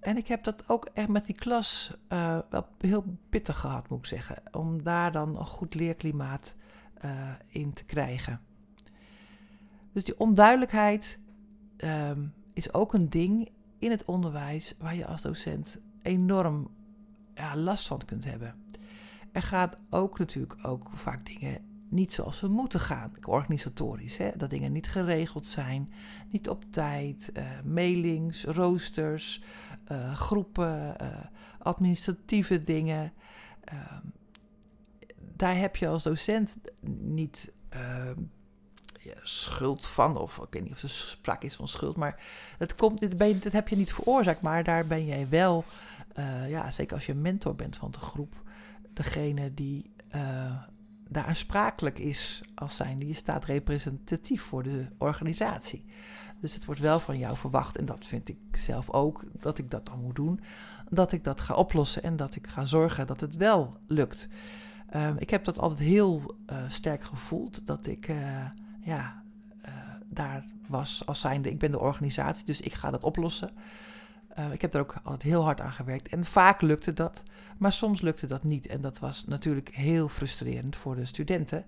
en 0.00 0.16
ik 0.16 0.26
heb 0.26 0.44
dat 0.44 0.68
ook 0.68 0.90
echt 0.94 1.08
met 1.08 1.26
die 1.26 1.34
klas 1.34 1.96
uh, 2.08 2.38
wel 2.50 2.66
heel 2.78 3.04
pittig 3.28 3.58
gehad, 3.58 3.88
moet 3.88 3.98
ik 3.98 4.06
zeggen. 4.06 4.42
Om 4.50 4.82
daar 4.82 5.12
dan 5.12 5.38
een 5.38 5.46
goed 5.46 5.74
leerklimaat 5.74 6.54
uh, 7.04 7.10
in 7.46 7.72
te 7.72 7.84
krijgen. 7.84 8.40
Dus 9.92 10.04
die 10.04 10.18
onduidelijkheid 10.18 11.18
um, 11.76 12.34
is 12.52 12.72
ook 12.72 12.94
een 12.94 13.10
ding 13.10 13.50
in 13.78 13.90
het 13.90 14.04
onderwijs 14.04 14.74
waar 14.78 14.94
je 14.94 15.06
als 15.06 15.22
docent 15.22 15.80
enorm 16.02 16.70
ja, 17.34 17.56
last 17.56 17.86
van 17.86 18.04
kunt 18.04 18.24
hebben. 18.24 18.54
Er 19.32 19.42
gaat 19.42 19.76
ook 19.90 20.18
natuurlijk 20.18 20.58
ook 20.62 20.90
vaak 20.94 21.26
dingen 21.26 21.72
niet 21.88 22.12
zoals 22.12 22.38
ze 22.38 22.48
moeten 22.48 22.80
gaan, 22.80 23.12
organisatorisch. 23.26 24.16
Hè? 24.16 24.30
Dat 24.36 24.50
dingen 24.50 24.72
niet 24.72 24.88
geregeld 24.88 25.46
zijn, 25.46 25.92
niet 26.30 26.48
op 26.48 26.64
tijd, 26.70 27.30
uh, 27.36 27.44
mailings, 27.64 28.44
roosters, 28.44 29.42
uh, 29.92 30.14
groepen, 30.14 30.96
uh, 31.02 31.08
administratieve 31.58 32.62
dingen. 32.62 33.12
Ehm, 33.64 34.00
daar 35.36 35.56
heb 35.56 35.76
je 35.76 35.88
als 35.88 36.02
docent 36.02 36.56
niet 37.00 37.52
ehm, 37.68 38.20
schuld 39.22 39.86
van, 39.86 40.16
of 40.16 40.38
ik 40.38 40.46
weet 40.50 40.62
niet 40.62 40.72
of 40.72 40.82
er 40.82 40.90
sprake 40.90 41.46
is 41.46 41.54
van 41.54 41.68
schuld, 41.68 41.96
maar 41.96 42.22
dat, 42.58 42.74
komt, 42.74 43.18
dat 43.42 43.52
heb 43.52 43.68
je 43.68 43.76
niet 43.76 43.92
veroorzaakt, 43.92 44.40
maar 44.40 44.64
daar 44.64 44.86
ben 44.86 45.06
jij 45.06 45.28
wel 45.28 45.64
uh, 46.18 46.50
ja, 46.50 46.70
zeker 46.70 46.94
als 46.94 47.06
je 47.06 47.14
mentor 47.14 47.54
bent 47.54 47.76
van 47.76 47.90
de 47.90 47.98
groep, 47.98 48.42
degene 48.92 49.54
die 49.54 49.90
uh, 50.14 50.56
daar 51.08 51.24
aansprakelijk 51.24 51.98
is 51.98 52.42
als 52.54 52.76
zijn, 52.76 52.98
die 52.98 53.14
staat 53.14 53.44
representatief 53.44 54.42
voor 54.42 54.62
de 54.62 54.86
organisatie. 54.98 55.84
Dus 56.40 56.54
het 56.54 56.64
wordt 56.64 56.80
wel 56.80 56.98
van 56.98 57.18
jou 57.18 57.36
verwacht, 57.36 57.76
en 57.76 57.84
dat 57.84 58.06
vind 58.06 58.28
ik 58.28 58.38
zelf 58.52 58.90
ook, 58.90 59.24
dat 59.40 59.58
ik 59.58 59.70
dat 59.70 59.86
dan 59.86 60.00
moet 60.00 60.16
doen, 60.16 60.40
dat 60.90 61.12
ik 61.12 61.24
dat 61.24 61.40
ga 61.40 61.54
oplossen 61.54 62.02
en 62.02 62.16
dat 62.16 62.36
ik 62.36 62.46
ga 62.46 62.64
zorgen 62.64 63.06
dat 63.06 63.20
het 63.20 63.36
wel 63.36 63.76
lukt. 63.86 64.28
Uh, 64.96 65.10
ik 65.18 65.30
heb 65.30 65.44
dat 65.44 65.58
altijd 65.58 65.80
heel 65.80 66.36
uh, 66.50 66.58
sterk 66.68 67.04
gevoeld, 67.04 67.66
dat 67.66 67.86
ik 67.86 68.12
ja, 68.80 69.22
daar 70.06 70.44
was 70.68 71.06
als 71.06 71.20
zijnde, 71.20 71.50
ik 71.50 71.58
ben 71.58 71.70
de 71.70 71.80
organisatie, 71.80 72.46
dus 72.46 72.60
ik 72.60 72.72
ga 72.72 72.90
dat 72.90 73.04
oplossen. 73.04 73.50
Uh, 74.38 74.52
ik 74.52 74.60
heb 74.60 74.74
er 74.74 74.80
ook 74.80 74.96
altijd 75.02 75.22
heel 75.22 75.42
hard 75.42 75.60
aan 75.60 75.72
gewerkt. 75.72 76.08
En 76.08 76.24
vaak 76.24 76.60
lukte 76.60 76.92
dat, 76.92 77.22
maar 77.58 77.72
soms 77.72 78.00
lukte 78.00 78.26
dat 78.26 78.44
niet. 78.44 78.66
En 78.66 78.80
dat 78.80 78.98
was 78.98 79.24
natuurlijk 79.24 79.68
heel 79.74 80.08
frustrerend 80.08 80.76
voor 80.76 80.96
de 80.96 81.04
studenten. 81.04 81.64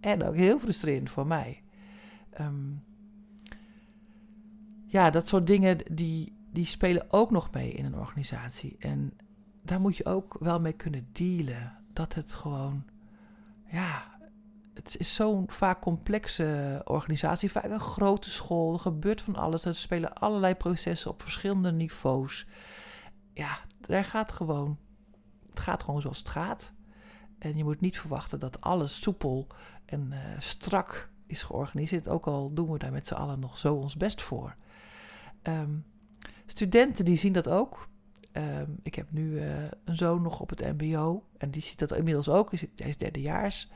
En 0.00 0.24
ook 0.24 0.34
heel 0.34 0.58
frustrerend 0.58 1.10
voor 1.10 1.26
mij. 1.26 1.62
Um, 2.40 2.84
ja, 4.86 5.10
dat 5.10 5.28
soort 5.28 5.46
dingen 5.46 5.78
die, 5.90 6.36
die 6.52 6.64
spelen 6.64 7.06
ook 7.08 7.30
nog 7.30 7.50
mee 7.52 7.72
in 7.72 7.84
een 7.84 7.98
organisatie. 7.98 8.76
En 8.78 9.12
daar 9.62 9.80
moet 9.80 9.96
je 9.96 10.04
ook 10.04 10.36
wel 10.40 10.60
mee 10.60 10.72
kunnen 10.72 11.08
dealen. 11.12 11.78
Dat 11.92 12.14
het 12.14 12.34
gewoon, 12.34 12.84
ja, 13.70 14.13
het 14.74 14.96
is 14.98 15.14
zo'n 15.14 15.44
vaak 15.50 15.80
complexe 15.80 16.80
organisatie, 16.84 17.50
vaak 17.50 17.64
een 17.64 17.80
grote 17.80 18.30
school. 18.30 18.72
Er 18.72 18.78
gebeurt 18.78 19.20
van 19.20 19.36
alles. 19.36 19.64
Er 19.64 19.74
spelen 19.74 20.14
allerlei 20.14 20.54
processen 20.54 21.10
op 21.10 21.22
verschillende 21.22 21.72
niveaus. 21.72 22.46
Ja, 23.32 23.58
daar 23.80 24.04
gaat 24.04 24.32
gewoon. 24.32 24.78
Het 25.50 25.60
gaat 25.60 25.82
gewoon 25.82 26.00
zoals 26.00 26.18
het 26.18 26.28
gaat. 26.28 26.72
En 27.38 27.56
je 27.56 27.64
moet 27.64 27.80
niet 27.80 27.98
verwachten 27.98 28.40
dat 28.40 28.60
alles 28.60 29.00
soepel 29.00 29.46
en 29.84 30.10
uh, 30.12 30.18
strak 30.38 31.10
is 31.26 31.42
georganiseerd. 31.42 32.08
Ook 32.08 32.26
al 32.26 32.52
doen 32.52 32.70
we 32.70 32.78
daar 32.78 32.92
met 32.92 33.06
z'n 33.06 33.14
allen 33.14 33.40
nog 33.40 33.58
zo 33.58 33.74
ons 33.74 33.96
best 33.96 34.22
voor. 34.22 34.56
Um, 35.42 35.84
studenten 36.46 37.04
die 37.04 37.16
zien 37.16 37.32
dat 37.32 37.48
ook. 37.48 37.88
Um, 38.32 38.78
ik 38.82 38.94
heb 38.94 39.10
nu 39.10 39.30
uh, 39.30 39.62
een 39.84 39.96
zoon 39.96 40.22
nog 40.22 40.40
op 40.40 40.50
het 40.50 40.78
MBO. 40.78 41.24
En 41.38 41.50
die 41.50 41.62
ziet 41.62 41.78
dat 41.78 41.92
inmiddels 41.92 42.28
ook. 42.28 42.50
Hij 42.50 42.88
is 42.88 42.96
derdejaars. 42.96 43.70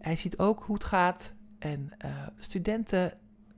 Hij 0.00 0.16
ziet 0.16 0.38
ook 0.38 0.62
hoe 0.62 0.74
het 0.74 0.84
gaat. 0.84 1.32
En 1.58 1.90
uh, 2.04 2.10
studenten 2.38 3.12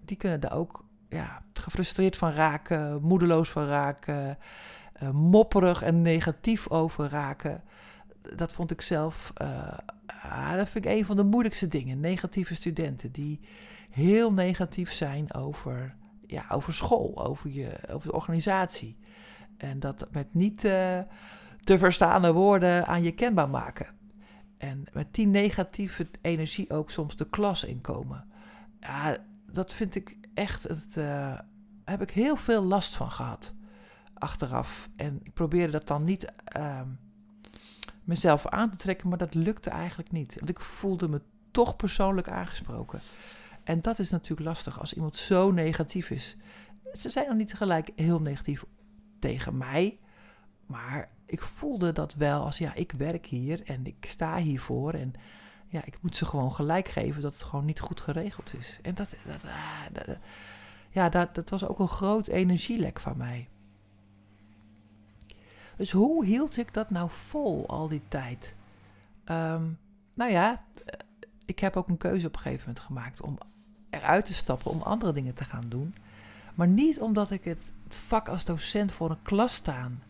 die 0.05 0.17
kunnen 0.17 0.41
daar 0.41 0.57
ook 0.57 0.85
ja, 1.09 1.43
gefrustreerd 1.53 2.17
van 2.17 2.33
raken, 2.33 3.03
moedeloos 3.03 3.51
van 3.51 3.67
raken, 3.67 4.39
uh, 5.03 5.11
mopperig 5.11 5.83
en 5.83 6.03
negatief 6.03 6.69
over 6.69 7.09
raken. 7.09 7.63
Dat 8.37 8.53
vond 8.53 8.71
ik 8.71 8.81
zelf, 8.81 9.33
uh, 9.43 9.79
dat 10.57 10.69
vind 10.69 10.85
ik 10.85 10.91
een 10.91 11.05
van 11.05 11.17
de 11.17 11.25
moeilijkste 11.25 11.69
dingen. 11.69 12.01
Negatieve 12.01 12.55
studenten 12.55 13.13
die 13.13 13.41
heel 13.91 14.33
negatief 14.33 14.93
zijn 14.93 15.35
over, 15.35 15.95
ja, 16.27 16.45
over 16.49 16.75
school, 16.75 17.27
over, 17.27 17.51
je, 17.51 17.73
over 17.91 18.09
de 18.09 18.15
organisatie. 18.15 18.99
En 19.57 19.81
dat 19.81 20.09
met 20.11 20.35
niet 20.35 20.61
te 21.65 21.79
verstaande 21.79 22.33
woorden 22.33 22.87
aan 22.87 23.03
je 23.03 23.13
kenbaar 23.13 23.49
maken. 23.49 23.87
En 24.63 24.85
met 24.93 25.15
die 25.15 25.27
negatieve 25.27 26.09
energie 26.21 26.71
ook 26.71 26.91
soms 26.91 27.17
de 27.17 27.29
klas 27.29 27.65
inkomen. 27.65 28.25
Ja, 28.81 29.17
dat 29.51 29.75
vind 29.75 29.95
ik 29.95 30.17
echt, 30.35 30.63
het, 30.63 30.97
uh, 30.97 31.39
heb 31.85 32.03
ik 32.03 32.11
heel 32.11 32.37
veel 32.37 32.63
last 32.63 32.95
van 32.95 33.11
gehad 33.11 33.55
achteraf. 34.15 34.89
En 34.97 35.21
ik 35.23 35.33
probeerde 35.33 35.73
dat 35.73 35.87
dan 35.87 36.05
niet 36.05 36.33
uh, 36.57 36.81
mezelf 38.05 38.47
aan 38.47 38.71
te 38.71 38.77
trekken, 38.77 39.09
maar 39.09 39.19
dat 39.19 39.35
lukte 39.35 39.71
eigenlijk 39.71 40.13
niet. 40.13 40.35
Want 40.35 40.49
ik 40.49 40.61
voelde 40.61 41.09
me 41.09 41.21
toch 41.51 41.77
persoonlijk 41.77 42.29
aangesproken. 42.29 43.01
En 43.65 43.81
dat 43.81 43.99
is 43.99 44.11
natuurlijk 44.11 44.49
lastig 44.49 44.81
als 44.81 44.95
iemand 44.95 45.17
zo 45.17 45.51
negatief 45.51 46.11
is. 46.11 46.37
Ze 46.93 47.11
zijn 47.11 47.27
dan 47.27 47.37
niet 47.37 47.49
tegelijk 47.49 47.91
heel 47.97 48.21
negatief 48.21 48.65
tegen 49.19 49.57
mij, 49.57 49.99
maar 50.67 51.11
ik 51.33 51.41
voelde 51.41 51.93
dat 51.93 52.15
wel 52.15 52.45
als 52.45 52.59
ja, 52.59 52.75
ik 52.75 52.93
werk 52.93 53.27
hier 53.27 53.63
en 53.65 53.87
ik 53.87 54.07
sta 54.09 54.37
hiervoor 54.37 54.93
en 54.93 55.15
ja, 55.69 55.85
ik 55.85 55.99
moet 56.01 56.17
ze 56.17 56.27
gewoon 56.27 56.53
gelijk 56.53 56.89
geven 56.89 57.23
dat 57.23 57.33
het 57.33 57.43
gewoon 57.43 57.65
niet 57.65 57.81
goed 57.81 58.01
geregeld 58.01 58.55
is. 58.59 58.79
En 58.83 58.95
dat, 58.95 59.17
dat, 59.27 59.45
ah, 59.45 60.15
ja, 60.91 61.09
dat, 61.09 61.35
dat 61.35 61.51
was 61.51 61.67
ook 61.67 61.79
een 61.79 61.89
groot 61.89 62.27
energielek 62.27 63.01
van 63.01 63.17
mij. 63.17 63.49
Dus 65.77 65.91
hoe 65.91 66.25
hield 66.25 66.57
ik 66.57 66.75
dat 66.75 66.91
nou 66.91 67.11
vol 67.11 67.69
al 67.69 67.89
die 67.89 68.03
tijd? 68.09 68.55
Um, 69.25 69.79
nou 70.15 70.31
ja, 70.31 70.65
ik 71.45 71.59
heb 71.59 71.77
ook 71.77 71.89
een 71.89 71.99
keuze 71.99 72.27
op 72.27 72.35
een 72.35 72.41
gegeven 72.41 72.67
moment 72.67 72.85
gemaakt 72.85 73.21
om 73.21 73.39
eruit 73.91 74.27
te 74.27 74.35
stappen, 74.35 74.71
om 74.71 74.83
andere 74.83 75.13
dingen 75.13 75.35
te 75.35 75.45
gaan 75.45 75.69
doen. 75.69 75.95
Maar 76.55 76.69
niet 76.69 77.01
omdat 77.01 77.31
ik 77.31 77.45
het 77.45 77.73
vak 77.89 78.29
als 78.29 78.45
docent 78.45 78.93
voor 78.93 79.11
een 79.11 79.23
klas 79.23 79.55
staan 79.55 80.03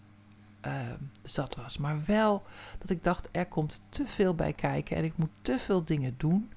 uh, 0.67 0.91
zat 1.23 1.57
was. 1.57 1.79
Maar 1.79 2.05
wel 2.05 2.43
dat 2.79 2.91
ik 2.91 3.05
dacht, 3.05 3.29
er 3.33 3.47
komt 3.47 3.81
te 3.89 4.07
veel 4.07 4.35
bij 4.35 4.53
kijken 4.53 4.97
en 4.97 5.05
ik 5.05 5.17
moet 5.17 5.31
te 5.43 5.59
veel 5.59 5.85
dingen 5.85 6.15
doen. 6.17 6.53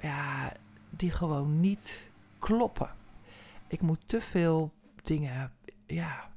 Ja, 0.00 0.52
die 0.90 1.10
gewoon 1.10 1.60
niet 1.60 2.10
kloppen. 2.38 2.90
Ik 3.66 3.80
moet 3.80 4.08
te 4.08 4.20
veel 4.20 4.72
dingen, 5.02 5.52
ja, 5.86 6.30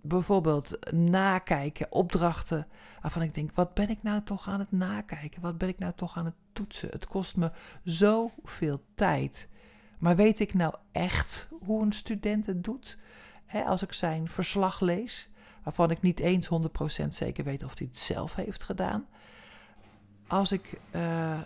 bijvoorbeeld 0.00 0.92
nakijken, 0.92 1.92
opdrachten 1.92 2.66
waarvan 3.02 3.22
ik 3.22 3.34
denk, 3.34 3.50
wat 3.54 3.74
ben 3.74 3.88
ik 3.88 4.02
nou 4.02 4.22
toch 4.22 4.48
aan 4.48 4.58
het 4.58 4.72
nakijken? 4.72 5.42
Wat 5.42 5.58
ben 5.58 5.68
ik 5.68 5.78
nou 5.78 5.92
toch 5.96 6.16
aan 6.16 6.24
het 6.24 6.34
toetsen? 6.52 6.88
Het 6.88 7.06
kost 7.06 7.36
me 7.36 7.50
zoveel 7.84 8.84
tijd. 8.94 9.48
Maar 9.98 10.16
weet 10.16 10.40
ik 10.40 10.54
nou 10.54 10.74
echt 10.92 11.48
hoe 11.60 11.82
een 11.82 11.92
student 11.92 12.46
het 12.46 12.64
doet? 12.64 12.98
als 13.66 13.82
ik 13.82 13.92
zijn 13.92 14.28
verslag 14.28 14.80
lees, 14.80 15.29
waarvan 15.62 15.90
ik 15.90 16.02
niet 16.02 16.20
eens 16.20 16.48
100% 17.04 17.06
zeker 17.08 17.44
weet 17.44 17.64
of 17.64 17.78
hij 17.78 17.86
het 17.86 17.98
zelf 17.98 18.34
heeft 18.34 18.64
gedaan. 18.64 19.06
Als 20.26 20.52
ik 20.52 20.80
uh, 20.94 21.40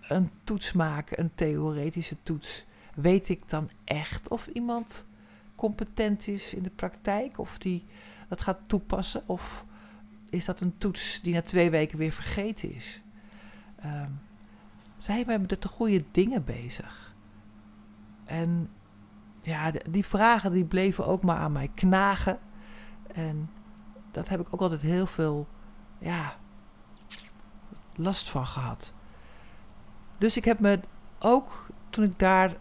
een 0.00 0.30
toets 0.44 0.72
maak, 0.72 1.16
een 1.16 1.30
theoretische 1.34 2.16
toets, 2.22 2.64
weet 2.94 3.28
ik 3.28 3.48
dan 3.48 3.70
echt 3.84 4.28
of 4.28 4.46
iemand 4.46 5.06
competent 5.54 6.28
is 6.28 6.54
in 6.54 6.62
de 6.62 6.70
praktijk, 6.70 7.38
of 7.38 7.58
die 7.58 7.84
dat 8.28 8.42
gaat 8.42 8.58
toepassen, 8.66 9.22
of 9.26 9.64
is 10.30 10.44
dat 10.44 10.60
een 10.60 10.78
toets 10.78 11.20
die 11.20 11.34
na 11.34 11.42
twee 11.42 11.70
weken 11.70 11.98
weer 11.98 12.12
vergeten 12.12 12.74
is? 12.74 13.02
Um, 13.84 14.20
zijn 14.96 15.26
we 15.26 15.38
met 15.38 15.62
de 15.62 15.68
goede 15.68 16.04
dingen 16.10 16.44
bezig? 16.44 17.14
En 18.24 18.70
ja, 19.42 19.72
die 19.90 20.04
vragen 20.04 20.52
die 20.52 20.64
bleven 20.64 21.06
ook 21.06 21.22
maar 21.22 21.36
aan 21.36 21.52
mij 21.52 21.70
knagen. 21.74 22.38
En 23.12 23.50
dat 24.18 24.28
heb 24.28 24.40
ik 24.40 24.46
ook 24.50 24.60
altijd 24.60 24.80
heel 24.80 25.06
veel 25.06 25.46
ja, 25.98 26.36
last 27.94 28.30
van 28.30 28.46
gehad. 28.46 28.92
Dus 30.18 30.36
ik 30.36 30.44
heb 30.44 30.58
me 30.58 30.80
ook, 31.18 31.66
toen 31.90 32.04
ik 32.04 32.18
daar 32.18 32.56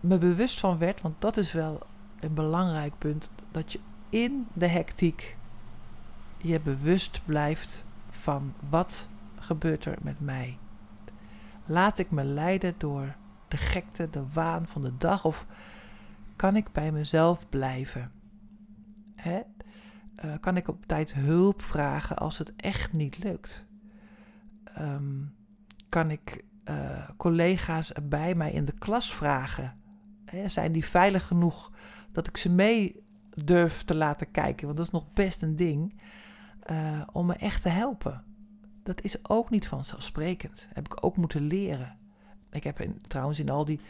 me 0.00 0.18
bewust 0.18 0.60
van 0.60 0.78
werd, 0.78 1.00
want 1.00 1.20
dat 1.20 1.36
is 1.36 1.52
wel 1.52 1.80
een 2.20 2.34
belangrijk 2.34 2.98
punt, 2.98 3.30
dat 3.50 3.72
je 3.72 3.80
in 4.08 4.46
de 4.52 4.66
hectiek 4.66 5.36
je 6.36 6.60
bewust 6.60 7.20
blijft 7.24 7.86
van 8.10 8.54
wat 8.68 9.08
gebeurt 9.38 9.84
er 9.84 9.98
met 10.02 10.20
mij. 10.20 10.58
Laat 11.64 11.98
ik 11.98 12.10
me 12.10 12.24
leiden 12.24 12.74
door 12.78 13.14
de 13.48 13.56
gekte, 13.56 14.10
de 14.10 14.24
waan 14.32 14.66
van 14.66 14.82
de 14.82 14.96
dag 14.98 15.24
of 15.24 15.46
kan 16.36 16.56
ik 16.56 16.72
bij 16.72 16.92
mezelf 16.92 17.48
blijven? 17.48 18.12
Hè? 19.14 19.40
Uh, 20.24 20.32
kan 20.40 20.56
ik 20.56 20.68
op 20.68 20.86
tijd 20.86 21.14
hulp 21.14 21.62
vragen 21.62 22.16
als 22.16 22.38
het 22.38 22.52
echt 22.56 22.92
niet 22.92 23.18
lukt? 23.18 23.66
Um, 24.78 25.34
kan 25.88 26.10
ik 26.10 26.44
uh, 26.64 27.08
collega's 27.16 27.92
bij 28.02 28.34
mij 28.34 28.52
in 28.52 28.64
de 28.64 28.78
klas 28.78 29.14
vragen? 29.14 29.76
Hè, 30.24 30.48
zijn 30.48 30.72
die 30.72 30.84
veilig 30.84 31.26
genoeg 31.26 31.72
dat 32.12 32.28
ik 32.28 32.36
ze 32.36 32.48
mee 32.48 33.04
durf 33.44 33.84
te 33.84 33.94
laten 33.94 34.30
kijken? 34.30 34.66
Want 34.66 34.76
dat 34.76 34.86
is 34.86 34.92
nog 34.92 35.12
best 35.12 35.42
een 35.42 35.56
ding. 35.56 36.00
Uh, 36.70 37.02
om 37.12 37.26
me 37.26 37.34
echt 37.34 37.62
te 37.62 37.68
helpen. 37.68 38.24
Dat 38.82 39.02
is 39.02 39.28
ook 39.28 39.50
niet 39.50 39.68
vanzelfsprekend. 39.68 40.66
Heb 40.72 40.86
ik 40.86 41.04
ook 41.04 41.16
moeten 41.16 41.42
leren. 41.42 41.96
Ik 42.50 42.64
heb 42.64 42.80
in, 42.80 43.00
trouwens 43.06 43.38
in 43.38 43.50
al 43.50 43.64
die 43.64 43.80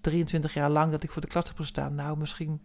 23 0.00 0.54
jaar 0.54 0.70
lang 0.70 0.90
dat 0.90 1.02
ik 1.02 1.10
voor 1.10 1.22
de 1.22 1.28
klas 1.28 1.48
heb 1.48 1.56
gestaan, 1.56 1.94
nou 1.94 2.18
misschien 2.18 2.60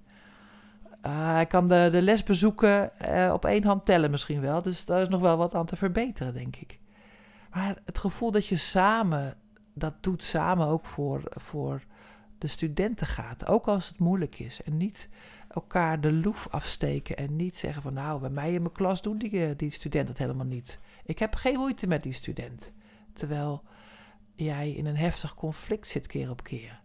uh, 1.06 1.38
ik 1.42 1.48
kan 1.48 1.68
de, 1.68 1.90
de 1.92 2.02
lesbezoeken 2.02 2.92
uh, 3.10 3.30
op 3.34 3.46
één 3.46 3.64
hand 3.64 3.86
tellen 3.86 4.12
misschien 4.12 4.42
wel. 4.42 4.62
Dus 4.62 4.86
daar 4.86 5.02
is 5.02 5.10
nog 5.10 5.22
wel 5.22 5.38
wat 5.38 5.56
aan 5.56 5.66
te 5.66 5.76
verbeteren, 5.76 6.34
denk 6.34 6.56
ik. 6.56 6.80
Maar 7.52 7.78
het 7.86 7.98
gevoel 7.98 8.32
dat 8.32 8.48
je 8.48 8.56
samen 8.56 9.36
dat 9.74 9.94
doet, 10.02 10.24
samen 10.24 10.68
ook 10.68 10.86
voor, 10.86 11.22
voor 11.28 11.84
de 12.38 12.48
studenten 12.48 13.08
gaat. 13.08 13.48
Ook 13.48 13.68
als 13.68 13.88
het 13.88 14.00
moeilijk 14.00 14.40
is. 14.40 14.64
En 14.64 14.78
niet 14.78 15.10
elkaar 15.48 16.02
de 16.02 16.14
loef 16.14 16.48
afsteken. 16.50 17.18
En 17.18 17.36
niet 17.36 17.58
zeggen 17.58 17.82
van 17.82 17.94
nou, 17.94 18.20
bij 18.20 18.30
mij 18.30 18.54
in 18.54 18.62
mijn 18.62 18.74
klas 18.74 19.02
doen 19.02 19.18
die, 19.18 19.46
eh, 19.46 19.58
die 19.58 19.72
student 19.72 20.08
het 20.08 20.18
helemaal 20.18 20.46
niet. 20.46 20.80
Ik 21.06 21.20
heb 21.20 21.36
geen 21.36 21.58
moeite 21.58 21.88
met 21.88 22.04
die 22.04 22.14
student. 22.14 22.72
Terwijl 23.14 23.64
jij 24.36 24.72
in 24.72 24.86
een 24.86 24.98
heftig 24.98 25.36
conflict 25.36 25.88
zit 25.88 26.08
keer 26.08 26.30
op 26.30 26.44
keer. 26.44 26.81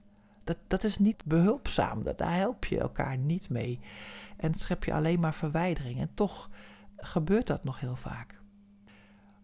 Dat, 0.47 0.57
dat 0.67 0.85
is 0.85 0.99
niet 0.99 1.25
behulpzaam. 1.25 2.03
Daar 2.17 2.35
help 2.35 2.65
je 2.65 2.79
elkaar 2.79 3.17
niet 3.19 3.49
mee. 3.51 3.81
En 4.37 4.55
schep 4.55 4.85
je 4.85 4.93
alleen 4.93 5.21
maar 5.21 5.35
verwijdering. 5.35 6.01
En 6.01 6.15
toch 6.15 6.51
gebeurt 6.97 7.47
dat 7.47 7.65
nog 7.65 7.81
heel 7.81 7.97
vaak. 7.97 8.41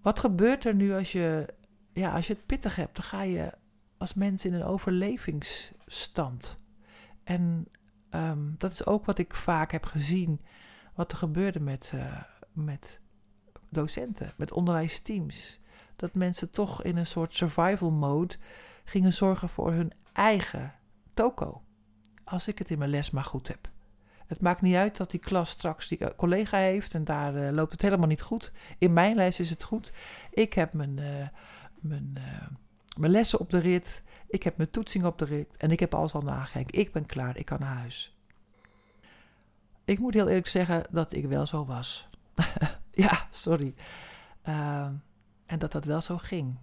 Wat 0.02 0.20
gebeurt 0.20 0.64
er 0.64 0.74
nu 0.74 0.92
als 0.92 1.12
je, 1.12 1.54
ja, 1.92 2.14
als 2.14 2.26
je 2.26 2.32
het 2.32 2.46
pittig 2.46 2.76
hebt? 2.76 2.96
Dan 2.96 3.04
ga 3.04 3.22
je 3.22 3.52
als 3.96 4.14
mens 4.14 4.44
in 4.44 4.54
een 4.54 4.64
overlevingsstand. 4.64 6.58
En 7.24 7.68
um, 8.10 8.54
dat 8.58 8.72
is 8.72 8.86
ook 8.86 9.04
wat 9.04 9.18
ik 9.18 9.34
vaak 9.34 9.72
heb 9.72 9.84
gezien. 9.84 10.40
Wat 10.94 11.12
er 11.12 11.18
gebeurde 11.18 11.60
met, 11.60 11.92
uh, 11.94 12.22
met 12.52 13.00
docenten, 13.68 14.32
met 14.36 14.52
onderwijsteams. 14.52 15.60
Dat 15.96 16.14
mensen 16.14 16.50
toch 16.50 16.82
in 16.82 16.96
een 16.96 17.06
soort 17.06 17.34
survival 17.34 17.90
mode 17.90 18.34
gingen 18.84 19.12
zorgen 19.12 19.48
voor 19.48 19.72
hun 19.72 19.92
eigen 20.12 20.74
toko. 21.14 21.62
Als 22.24 22.48
ik 22.48 22.58
het 22.58 22.70
in 22.70 22.78
mijn 22.78 22.90
les 22.90 23.10
maar 23.10 23.24
goed 23.24 23.48
heb. 23.48 23.70
Het 24.26 24.40
maakt 24.40 24.60
niet 24.60 24.74
uit 24.74 24.96
dat 24.96 25.10
die 25.10 25.20
klas 25.20 25.50
straks 25.50 25.88
die 25.88 25.98
eh, 25.98 26.16
collega 26.16 26.58
heeft 26.58 26.94
en 26.94 27.04
daar 27.04 27.34
uh, 27.34 27.50
loopt 27.50 27.72
het 27.72 27.82
helemaal 27.82 28.06
niet 28.06 28.22
goed. 28.22 28.52
In 28.78 28.92
mijn 28.92 29.16
les 29.16 29.40
is 29.40 29.50
het 29.50 29.62
goed. 29.62 29.92
Ik 30.30 30.52
heb 30.52 30.72
mijn, 30.72 30.96
uh, 30.96 31.28
mijn 31.80 32.18
Mijn 32.96 33.12
lessen 33.12 33.40
op 33.40 33.50
de 33.50 33.58
rit, 33.58 34.02
ik 34.26 34.42
heb 34.42 34.56
mijn 34.56 34.70
toetsing 34.70 35.04
op 35.04 35.18
de 35.18 35.24
rit 35.24 35.56
en 35.56 35.70
ik 35.70 35.80
heb 35.80 35.94
alles 35.94 36.14
al 36.14 36.20
nagekeken. 36.20 36.80
Ik 36.80 36.92
ben 36.92 37.06
klaar, 37.06 37.36
ik 37.36 37.44
kan 37.44 37.60
naar 37.60 37.76
huis. 37.76 38.16
Ik 39.84 39.98
moet 39.98 40.14
heel 40.14 40.28
eerlijk 40.28 40.48
zeggen 40.48 40.84
dat 40.90 41.12
ik 41.12 41.26
wel 41.26 41.46
zo 41.46 41.64
was. 41.64 42.08
ja, 43.04 43.26
sorry. 43.30 43.74
Ehm, 44.42 44.92
en 45.46 45.58
dat 45.58 45.72
dat 45.72 45.84
wel 45.84 46.00
zo 46.00 46.18
ging. 46.18 46.58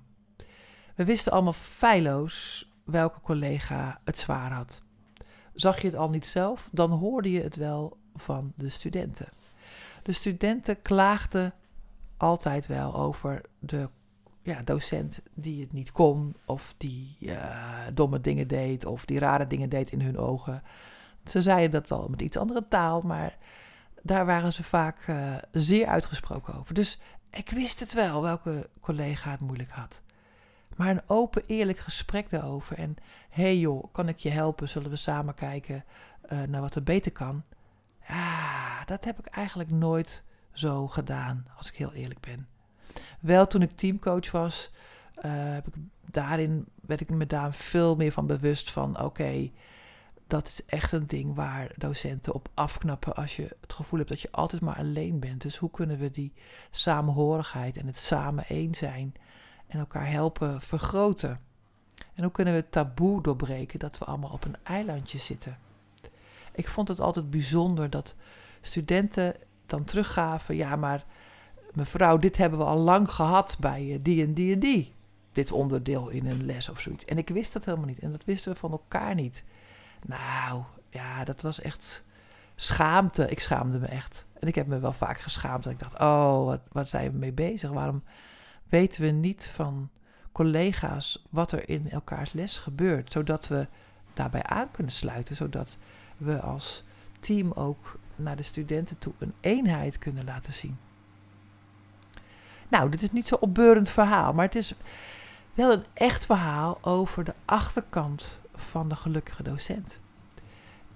We 0.95 1.05
wisten 1.05 1.31
allemaal 1.31 1.53
feilloos 1.53 2.68
welke 2.91 3.21
collega 3.21 4.01
het 4.03 4.17
zwaar 4.17 4.51
had. 4.51 4.81
Zag 5.53 5.81
je 5.81 5.87
het 5.87 5.95
al 5.95 6.09
niet 6.09 6.25
zelf, 6.25 6.69
dan 6.71 6.91
hoorde 6.91 7.31
je 7.31 7.41
het 7.41 7.55
wel 7.55 7.97
van 8.15 8.53
de 8.55 8.69
studenten. 8.69 9.27
De 10.03 10.11
studenten 10.11 10.81
klaagden 10.81 11.53
altijd 12.17 12.67
wel 12.67 12.95
over 12.95 13.41
de 13.59 13.89
ja, 14.41 14.61
docent 14.61 15.21
die 15.33 15.61
het 15.61 15.73
niet 15.73 15.91
kon, 15.91 16.35
of 16.45 16.73
die 16.77 17.17
uh, 17.19 17.77
domme 17.93 18.21
dingen 18.21 18.47
deed, 18.47 18.85
of 18.85 19.05
die 19.05 19.19
rare 19.19 19.47
dingen 19.47 19.69
deed 19.69 19.91
in 19.91 20.01
hun 20.01 20.17
ogen. 20.17 20.63
Ze 21.25 21.41
zeiden 21.41 21.71
dat 21.71 21.89
wel 21.89 22.07
met 22.07 22.21
iets 22.21 22.37
andere 22.37 22.67
taal, 22.67 23.01
maar 23.01 23.37
daar 24.01 24.25
waren 24.25 24.53
ze 24.53 24.63
vaak 24.63 25.07
uh, 25.07 25.35
zeer 25.51 25.87
uitgesproken 25.87 26.53
over. 26.53 26.73
Dus 26.73 26.99
ik 27.29 27.49
wist 27.49 27.79
het 27.79 27.93
wel 27.93 28.21
welke 28.21 28.69
collega 28.81 29.31
het 29.31 29.39
moeilijk 29.39 29.69
had. 29.69 30.01
Maar 30.75 30.89
een 30.89 31.01
open, 31.07 31.43
eerlijk 31.47 31.79
gesprek 31.79 32.29
daarover. 32.29 32.77
En 32.77 32.95
hé 33.29 33.43
hey 33.43 33.57
joh, 33.57 33.83
kan 33.91 34.07
ik 34.07 34.17
je 34.17 34.29
helpen? 34.29 34.69
Zullen 34.69 34.89
we 34.89 34.95
samen 34.95 35.33
kijken 35.33 35.83
uh, 36.31 36.41
naar 36.41 36.61
wat 36.61 36.75
er 36.75 36.83
beter 36.83 37.11
kan? 37.11 37.43
Ja, 38.07 38.85
dat 38.85 39.05
heb 39.05 39.19
ik 39.19 39.25
eigenlijk 39.25 39.71
nooit 39.71 40.23
zo 40.51 40.87
gedaan, 40.87 41.47
als 41.57 41.67
ik 41.67 41.75
heel 41.75 41.93
eerlijk 41.93 42.19
ben. 42.19 42.47
Wel 43.19 43.47
toen 43.47 43.61
ik 43.61 43.77
teamcoach 43.77 44.31
was, 44.31 44.71
uh, 45.15 45.23
heb 45.33 45.67
ik 45.67 45.73
daarin 46.11 46.67
werd 46.85 47.01
ik 47.01 47.09
me 47.09 47.27
daar 47.27 47.53
veel 47.53 47.95
meer 47.95 48.11
van 48.11 48.27
bewust 48.27 48.71
van: 48.71 49.01
oké, 49.01 49.51
dat 50.27 50.47
is 50.47 50.65
echt 50.65 50.91
een 50.91 51.07
ding 51.07 51.35
waar 51.35 51.71
docenten 51.77 52.33
op 52.33 52.49
afknappen 52.53 53.15
als 53.15 53.35
je 53.35 53.55
het 53.61 53.73
gevoel 53.73 53.99
hebt 53.99 54.11
dat 54.11 54.21
je 54.21 54.31
altijd 54.31 54.61
maar 54.61 54.75
alleen 54.75 55.19
bent. 55.19 55.41
Dus 55.41 55.57
hoe 55.57 55.71
kunnen 55.71 55.97
we 55.97 56.11
die 56.11 56.33
samenhorigheid 56.71 57.77
en 57.77 57.85
het 57.85 57.97
samen 57.97 58.45
één 58.47 58.75
zijn 58.75 59.13
en 59.69 59.79
elkaar 59.79 60.09
helpen 60.09 60.61
vergroten? 60.61 61.39
En 62.13 62.23
hoe 62.23 62.31
kunnen 62.31 62.53
we 62.53 62.59
het 62.59 62.71
taboe 62.71 63.21
doorbreken 63.21 63.79
dat 63.79 63.97
we 63.97 64.05
allemaal 64.05 64.31
op 64.31 64.45
een 64.45 64.55
eilandje 64.63 65.17
zitten? 65.17 65.57
Ik 66.51 66.67
vond 66.67 66.87
het 66.87 66.99
altijd 66.99 67.29
bijzonder 67.29 67.89
dat 67.89 68.15
studenten 68.61 69.35
dan 69.65 69.83
teruggaven: 69.83 70.55
ja, 70.55 70.75
maar 70.75 71.05
mevrouw, 71.73 72.17
dit 72.17 72.37
hebben 72.37 72.59
we 72.59 72.65
al 72.65 72.77
lang 72.77 73.11
gehad 73.11 73.57
bij 73.59 73.91
eh, 73.93 73.99
die 74.01 74.25
en 74.25 74.33
die 74.33 74.53
en 74.53 74.59
die. 74.59 74.93
Dit 75.31 75.51
onderdeel 75.51 76.09
in 76.09 76.27
een 76.27 76.45
les 76.45 76.69
of 76.69 76.79
zoiets. 76.79 77.05
En 77.05 77.17
ik 77.17 77.29
wist 77.29 77.53
dat 77.53 77.65
helemaal 77.65 77.87
niet. 77.87 77.99
En 77.99 78.11
dat 78.11 78.25
wisten 78.25 78.51
we 78.51 78.57
van 78.57 78.71
elkaar 78.71 79.15
niet. 79.15 79.43
Nou, 80.05 80.63
ja, 80.89 81.23
dat 81.23 81.41
was 81.41 81.61
echt 81.61 82.05
schaamte. 82.55 83.29
Ik 83.29 83.39
schaamde 83.39 83.79
me 83.79 83.87
echt. 83.87 84.25
En 84.39 84.47
ik 84.47 84.55
heb 84.55 84.67
me 84.67 84.79
wel 84.79 84.93
vaak 84.93 85.19
geschaamd. 85.19 85.63
Dat 85.63 85.73
ik 85.73 85.79
dacht, 85.79 85.99
oh, 85.99 86.45
wat, 86.45 86.61
wat 86.71 86.89
zijn 86.89 87.11
we 87.11 87.17
mee 87.17 87.33
bezig? 87.33 87.69
Waarom 87.69 88.03
weten 88.69 89.01
we 89.01 89.07
niet 89.07 89.51
van 89.55 89.89
collega's 90.31 91.25
wat 91.29 91.51
er 91.51 91.69
in 91.69 91.89
elkaars 91.89 92.33
les 92.33 92.57
gebeurt? 92.57 93.11
Zodat 93.11 93.47
we 93.47 93.67
daarbij 94.13 94.43
aan 94.43 94.71
kunnen 94.71 94.93
sluiten. 94.93 95.35
Zodat 95.35 95.77
we 96.17 96.41
als 96.41 96.83
team 97.19 97.51
ook 97.51 97.99
naar 98.15 98.35
de 98.35 98.43
studenten 98.43 98.99
toe 98.99 99.13
een 99.17 99.33
eenheid 99.39 99.97
kunnen 99.97 100.25
laten 100.25 100.53
zien. 100.53 100.77
Nou, 102.67 102.89
dit 102.89 103.01
is 103.01 103.11
niet 103.11 103.27
zo'n 103.27 103.39
opbeurend 103.39 103.89
verhaal, 103.89 104.33
maar 104.33 104.45
het 104.45 104.55
is 104.55 104.73
wel 105.53 105.71
een 105.71 105.85
echt 105.93 106.25
verhaal 106.25 106.77
over 106.81 107.23
de 107.23 107.33
achterkant 107.45 108.41
van 108.55 108.89
de 108.89 108.95
gelukkige 108.95 109.43
docent. 109.43 109.99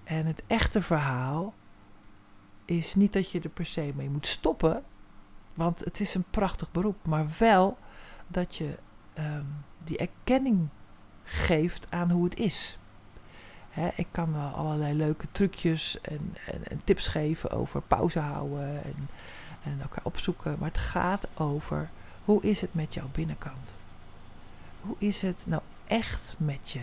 En 0.03 0.25
het 0.25 0.43
echte 0.47 0.81
verhaal 0.81 1.53
is 2.65 2.95
niet 2.95 3.13
dat 3.13 3.31
je 3.31 3.39
er 3.39 3.49
per 3.49 3.65
se 3.65 3.93
mee 3.95 4.09
moet 4.09 4.27
stoppen, 4.27 4.83
want 5.53 5.79
het 5.79 5.99
is 5.99 6.13
een 6.13 6.25
prachtig 6.29 6.71
beroep, 6.71 7.07
maar 7.07 7.25
wel 7.37 7.77
dat 8.27 8.55
je 8.55 8.77
um, 9.17 9.63
die 9.83 9.97
erkenning 9.97 10.67
geeft 11.23 11.91
aan 11.91 12.11
hoe 12.11 12.23
het 12.23 12.39
is. 12.39 12.77
Ik 13.95 14.07
kan 14.11 14.33
wel 14.33 14.49
allerlei 14.49 14.93
leuke 14.93 15.27
trucjes 15.31 16.01
en, 16.01 16.35
en, 16.45 16.81
tips 16.83 17.07
geven 17.07 17.51
over 17.51 17.81
pauze 17.81 18.19
houden 18.19 18.83
en, 18.83 19.09
en 19.63 19.81
elkaar 19.81 20.03
opzoeken, 20.03 20.55
maar 20.59 20.69
het 20.69 20.77
gaat 20.77 21.27
over 21.33 21.89
hoe 22.25 22.41
is 22.41 22.61
het 22.61 22.73
met 22.73 22.93
jouw 22.93 23.09
binnenkant? 23.11 23.77
Hoe 24.81 24.95
is 24.97 25.21
het 25.21 25.43
nou 25.47 25.61
echt 25.87 26.35
met 26.37 26.69
je? 26.69 26.81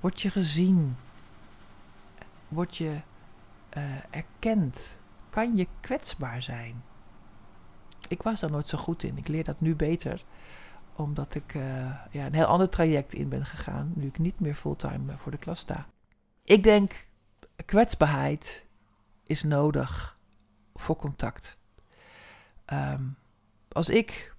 Word 0.00 0.20
je 0.20 0.30
gezien? 0.30 0.96
Word 2.48 2.76
je 2.76 3.00
uh, 3.76 3.82
erkend? 4.10 4.98
Kan 5.30 5.56
je 5.56 5.66
kwetsbaar 5.80 6.42
zijn? 6.42 6.82
Ik 8.08 8.22
was 8.22 8.40
daar 8.40 8.50
nooit 8.50 8.68
zo 8.68 8.78
goed 8.78 9.02
in. 9.02 9.16
Ik 9.16 9.28
leer 9.28 9.44
dat 9.44 9.60
nu 9.60 9.74
beter 9.76 10.24
omdat 10.98 11.34
ik 11.34 11.54
uh, 11.54 11.62
ja, 12.10 12.26
een 12.26 12.34
heel 12.34 12.44
ander 12.44 12.68
traject 12.68 13.14
in 13.14 13.28
ben 13.28 13.44
gegaan, 13.44 13.92
nu 13.94 14.06
ik 14.06 14.18
niet 14.18 14.40
meer 14.40 14.54
fulltime 14.54 15.16
voor 15.16 15.32
de 15.32 15.38
klas 15.38 15.58
sta. 15.58 15.86
Ik 16.44 16.62
denk, 16.62 17.08
kwetsbaarheid 17.64 18.66
is 19.26 19.42
nodig 19.42 20.18
voor 20.74 20.96
contact. 20.96 21.58
Um, 22.72 23.16
als 23.72 23.88
ik 23.88 24.36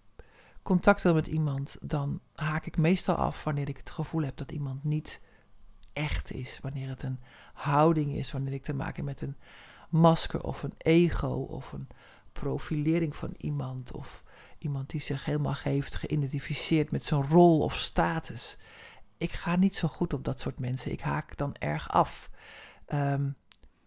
contact 0.63 1.03
wil 1.03 1.13
met 1.13 1.27
iemand, 1.27 1.77
dan 1.81 2.21
haak 2.35 2.65
ik 2.65 2.77
meestal 2.77 3.15
af 3.15 3.43
wanneer 3.43 3.69
ik 3.69 3.77
het 3.77 3.89
gevoel 3.89 4.23
heb 4.23 4.37
dat 4.37 4.51
iemand 4.51 4.83
niet 4.83 5.21
echt 5.93 6.31
is. 6.31 6.59
Wanneer 6.61 6.87
het 6.89 7.03
een 7.03 7.19
houding 7.53 8.13
is, 8.13 8.31
wanneer 8.31 8.53
ik 8.53 8.63
te 8.63 8.73
maken 8.73 8.95
heb 8.95 9.05
met 9.05 9.21
een 9.21 9.37
masker 9.89 10.43
of 10.43 10.63
een 10.63 10.73
ego 10.77 11.33
of 11.33 11.71
een 11.71 11.87
profilering 12.31 13.15
van 13.15 13.33
iemand 13.37 13.91
of 13.91 14.23
iemand 14.57 14.89
die 14.89 15.01
zich 15.01 15.25
helemaal 15.25 15.55
heeft 15.63 15.95
geïdentificeerd 15.95 16.91
met 16.91 17.03
zijn 17.03 17.27
rol 17.27 17.59
of 17.59 17.75
status. 17.75 18.57
Ik 19.17 19.31
ga 19.31 19.55
niet 19.55 19.75
zo 19.75 19.87
goed 19.87 20.13
op 20.13 20.23
dat 20.23 20.39
soort 20.39 20.59
mensen. 20.59 20.91
Ik 20.91 21.01
haak 21.01 21.37
dan 21.37 21.55
erg 21.55 21.89
af. 21.89 22.29
Um, 22.87 23.35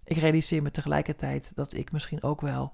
ik 0.04 0.16
realiseer 0.16 0.62
me 0.62 0.70
tegelijkertijd 0.70 1.52
dat 1.54 1.74
ik 1.74 1.92
misschien 1.92 2.22
ook 2.22 2.40
wel 2.40 2.72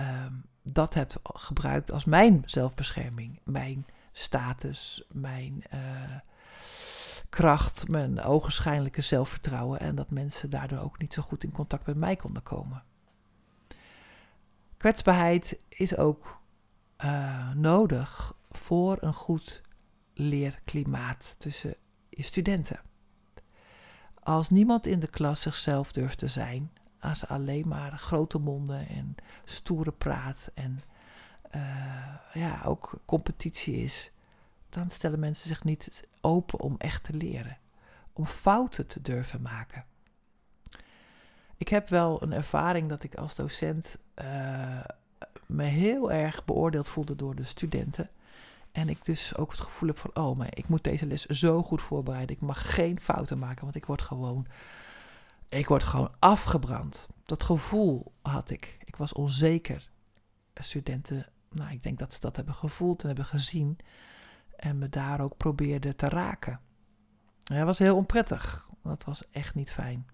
um, 0.00 0.44
dat 0.62 0.94
heb 0.94 1.12
gebruikt 1.22 1.92
als 1.92 2.04
mijn 2.04 2.42
zelfbescherming. 2.46 3.40
Mijn 3.44 3.86
status, 4.12 5.04
mijn 5.08 5.64
uh, 5.74 6.18
kracht, 7.28 7.88
mijn 7.88 8.20
ogenschijnlijke 8.20 9.00
zelfvertrouwen. 9.00 9.80
En 9.80 9.94
dat 9.94 10.10
mensen 10.10 10.50
daardoor 10.50 10.78
ook 10.78 10.98
niet 10.98 11.12
zo 11.12 11.22
goed 11.22 11.44
in 11.44 11.52
contact 11.52 11.86
met 11.86 11.96
mij 11.96 12.16
konden 12.16 12.42
komen. 12.42 12.82
Kwetsbaarheid 14.84 15.58
is 15.68 15.96
ook 15.96 16.40
uh, 17.04 17.52
nodig 17.52 18.36
voor 18.50 18.96
een 19.00 19.14
goed 19.14 19.62
leerklimaat 20.14 21.34
tussen 21.38 21.74
je 22.08 22.22
studenten. 22.22 22.80
Als 24.14 24.50
niemand 24.50 24.86
in 24.86 25.00
de 25.00 25.06
klas 25.06 25.40
zichzelf 25.40 25.92
durft 25.92 26.18
te 26.18 26.28
zijn, 26.28 26.70
als 27.00 27.26
alleen 27.26 27.68
maar 27.68 27.92
grote 27.92 28.38
monden 28.38 28.88
en 28.88 29.14
stoere 29.44 29.92
praat 29.92 30.50
en 30.54 30.82
uh, 31.54 32.14
ja, 32.32 32.62
ook 32.64 33.00
competitie 33.04 33.74
is, 33.74 34.12
dan 34.68 34.90
stellen 34.90 35.20
mensen 35.20 35.48
zich 35.48 35.64
niet 35.64 36.08
open 36.20 36.60
om 36.60 36.74
echt 36.78 37.04
te 37.04 37.16
leren, 37.16 37.58
om 38.12 38.26
fouten 38.26 38.86
te 38.86 39.02
durven 39.02 39.42
maken. 39.42 39.84
Ik 41.64 41.70
heb 41.70 41.88
wel 41.88 42.22
een 42.22 42.32
ervaring 42.32 42.88
dat 42.88 43.02
ik 43.02 43.14
als 43.14 43.34
docent 43.34 43.96
uh, 44.22 44.84
me 45.46 45.64
heel 45.64 46.12
erg 46.12 46.44
beoordeeld 46.44 46.88
voelde 46.88 47.16
door 47.16 47.34
de 47.34 47.44
studenten. 47.44 48.10
En 48.72 48.88
ik 48.88 49.04
dus 49.04 49.36
ook 49.36 49.50
het 49.50 49.60
gevoel 49.60 49.88
heb 49.88 49.98
van, 49.98 50.10
oh, 50.14 50.36
maar 50.36 50.48
ik 50.50 50.68
moet 50.68 50.84
deze 50.84 51.06
les 51.06 51.24
zo 51.24 51.62
goed 51.62 51.82
voorbereiden. 51.82 52.36
Ik 52.36 52.42
mag 52.42 52.74
geen 52.74 53.00
fouten 53.00 53.38
maken, 53.38 53.62
want 53.64 53.76
ik 53.76 53.84
word 53.84 54.02
gewoon, 54.02 54.46
ik 55.48 55.68
word 55.68 55.84
gewoon 55.84 56.12
afgebrand. 56.18 57.08
Dat 57.24 57.42
gevoel 57.42 58.12
had 58.22 58.50
ik. 58.50 58.78
Ik 58.84 58.96
was 58.96 59.12
onzeker. 59.12 59.90
Studenten, 60.54 61.26
nou, 61.50 61.72
ik 61.72 61.82
denk 61.82 61.98
dat 61.98 62.14
ze 62.14 62.20
dat 62.20 62.36
hebben 62.36 62.54
gevoeld 62.54 63.00
en 63.00 63.06
hebben 63.06 63.26
gezien. 63.26 63.78
En 64.56 64.78
me 64.78 64.88
daar 64.88 65.20
ook 65.20 65.36
probeerden 65.36 65.96
te 65.96 66.08
raken. 66.08 66.60
En 67.44 67.56
dat 67.56 67.66
was 67.66 67.78
heel 67.78 67.96
onprettig. 67.96 68.68
Dat 68.82 69.04
was 69.04 69.30
echt 69.30 69.54
niet 69.54 69.72
fijn. 69.72 70.06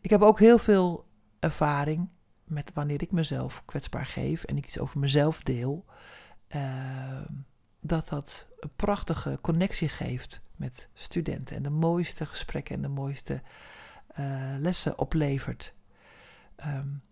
Ik 0.00 0.10
heb 0.10 0.22
ook 0.22 0.38
heel 0.38 0.58
veel 0.58 1.06
ervaring 1.38 2.08
met 2.44 2.70
wanneer 2.74 3.02
ik 3.02 3.12
mezelf 3.12 3.62
kwetsbaar 3.64 4.06
geef 4.06 4.44
en 4.44 4.56
ik 4.56 4.64
iets 4.64 4.78
over 4.78 4.98
mezelf 4.98 5.42
deel. 5.42 5.84
Uh, 6.56 7.20
dat 7.80 8.08
dat 8.08 8.46
een 8.60 8.74
prachtige 8.76 9.38
connectie 9.40 9.88
geeft 9.88 10.42
met 10.56 10.88
studenten 10.92 11.56
en 11.56 11.62
de 11.62 11.70
mooiste 11.70 12.26
gesprekken 12.26 12.74
en 12.74 12.82
de 12.82 12.88
mooiste 12.88 13.42
uh, 14.18 14.54
lessen 14.58 14.98
oplevert. 14.98 15.74
Um, 16.66 17.02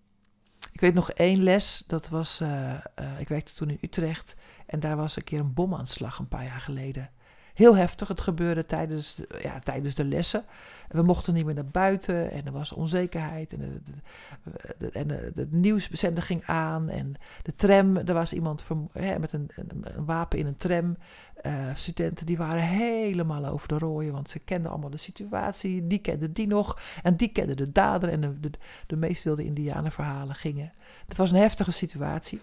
ik 0.72 0.80
weet 0.80 0.94
nog 0.94 1.10
één 1.10 1.42
les, 1.42 1.84
dat 1.86 2.08
was, 2.08 2.40
uh, 2.40 2.74
uh, 3.00 3.20
ik 3.20 3.28
werkte 3.28 3.54
toen 3.54 3.70
in 3.70 3.78
Utrecht 3.80 4.36
en 4.66 4.80
daar 4.80 4.96
was 4.96 5.16
een 5.16 5.24
keer 5.24 5.40
een 5.40 5.54
bomaanslag 5.54 6.18
een 6.18 6.28
paar 6.28 6.44
jaar 6.44 6.60
geleden. 6.60 7.10
Heel 7.56 7.76
heftig. 7.76 8.08
Het 8.08 8.20
gebeurde 8.20 8.66
tijdens, 8.66 9.14
de- 9.14 9.38
ja, 9.42 9.58
tijdens 9.58 9.94
de 9.94 10.04
lessen. 10.04 10.44
We 10.88 11.02
mochten 11.02 11.34
niet 11.34 11.44
meer 11.44 11.54
naar 11.54 11.66
buiten 11.66 12.30
en 12.30 12.46
er 12.46 12.52
was 12.52 12.72
onzekerheid. 12.72 13.52
En 13.52 13.82
de, 14.78 14.90
en 14.90 15.32
nieuwszender 15.50 16.22
ging 16.22 16.44
aan 16.44 16.88
en 16.88 17.14
de 17.42 17.54
tram, 17.54 17.96
er 17.96 18.14
was 18.14 18.32
iemand 18.32 18.64
hè, 18.92 19.18
met 19.18 19.32
een, 19.32 19.50
een, 19.54 20.04
wapen 20.04 20.38
in 20.38 20.46
een 20.46 20.56
tram. 20.56 20.96
Eh, 21.36 21.74
studenten 21.74 22.26
die 22.26 22.36
waren 22.36 22.62
helemaal 22.62 23.46
over 23.46 23.68
de 23.68 23.78
rooien, 23.78 24.12
want 24.12 24.28
ze 24.28 24.38
kenden 24.38 24.70
allemaal 24.70 24.90
de 24.90 24.96
situatie. 24.96 25.86
Die 25.86 25.98
kenden 25.98 26.32
die 26.32 26.46
nog 26.46 26.80
en 27.02 27.16
die 27.16 27.28
kenden 27.28 27.56
de 27.56 27.72
dader 27.72 28.08
en 28.08 28.20
de, 28.20 28.40
de, 28.40 28.50
de 28.86 28.96
meest 28.96 29.24
wilde 29.24 29.44
indianenverhalen 29.44 30.34
gingen. 30.34 30.72
Het 31.06 31.16
was 31.16 31.30
een 31.30 31.36
heftige 31.36 31.70
situatie. 31.72 32.40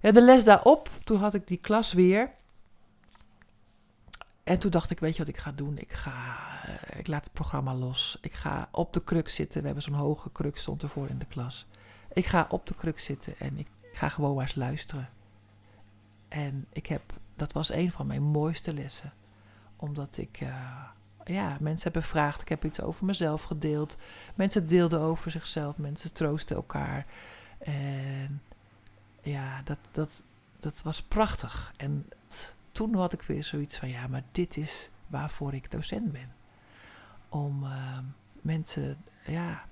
Ja, 0.00 0.12
de 0.12 0.22
les 0.22 0.44
daarop, 0.44 0.90
toen 1.04 1.18
had 1.18 1.34
ik 1.34 1.46
die 1.46 1.56
klas 1.56 1.92
weer. 1.92 2.30
En 4.44 4.58
toen 4.58 4.70
dacht 4.70 4.90
ik, 4.90 5.00
weet 5.00 5.12
je 5.12 5.18
wat 5.18 5.34
ik 5.34 5.40
ga 5.40 5.52
doen? 5.52 5.78
Ik, 5.78 5.92
ga, 5.92 6.36
eh, 6.64 6.98
ik 6.98 7.06
laat 7.06 7.24
het 7.24 7.32
programma 7.32 7.74
los. 7.74 8.18
Ik 8.20 8.32
ga 8.32 8.68
op 8.70 8.92
de 8.92 9.02
kruk 9.02 9.28
zitten. 9.28 9.60
We 9.60 9.66
hebben 9.66 9.84
zo'n 9.84 9.94
hoge 9.94 10.30
kruk, 10.30 10.56
stond 10.56 10.82
ervoor 10.82 11.08
in 11.08 11.18
de 11.18 11.24
klas. 11.24 11.66
Ik 12.12 12.26
ga 12.26 12.46
op 12.50 12.66
de 12.66 12.74
kruk 12.74 12.98
zitten 12.98 13.38
en 13.38 13.58
ik 13.58 13.66
ga 13.92 14.08
gewoon 14.08 14.34
maar 14.34 14.44
eens 14.44 14.54
luisteren. 14.54 15.08
En 16.28 16.66
ik 16.72 16.86
heb, 16.86 17.02
dat 17.36 17.52
was 17.52 17.72
een 17.72 17.90
van 17.90 18.06
mijn 18.06 18.22
mooiste 18.22 18.74
lessen. 18.74 19.12
Omdat 19.76 20.16
ik, 20.16 20.40
eh, 20.40 20.82
ja, 21.24 21.56
mensen 21.60 21.82
hebben 21.82 22.02
gevraagd. 22.02 22.40
Ik 22.40 22.48
heb 22.48 22.64
iets 22.64 22.80
over 22.80 23.04
mezelf 23.04 23.42
gedeeld. 23.42 23.96
Mensen 24.34 24.68
deelden 24.68 25.00
over 25.00 25.30
zichzelf. 25.30 25.78
Mensen 25.78 26.12
troosten 26.12 26.56
elkaar. 26.56 27.06
En 27.58 28.42
ja, 29.22 29.62
dat, 29.64 29.78
dat, 29.92 30.22
dat 30.60 30.82
was 30.82 31.02
prachtig. 31.02 31.72
En 31.76 32.06
toen 32.74 32.94
had 32.94 33.12
ik 33.12 33.22
weer 33.22 33.44
zoiets 33.44 33.76
van, 33.76 33.88
ja, 33.88 34.06
maar 34.06 34.24
dit 34.32 34.56
is 34.56 34.90
waarvoor 35.06 35.54
ik 35.54 35.70
docent 35.70 36.12
ben. 36.12 36.32
Om 37.28 37.64
eh, 37.64 37.98
mensen, 38.42 39.04
ja, 39.26 39.64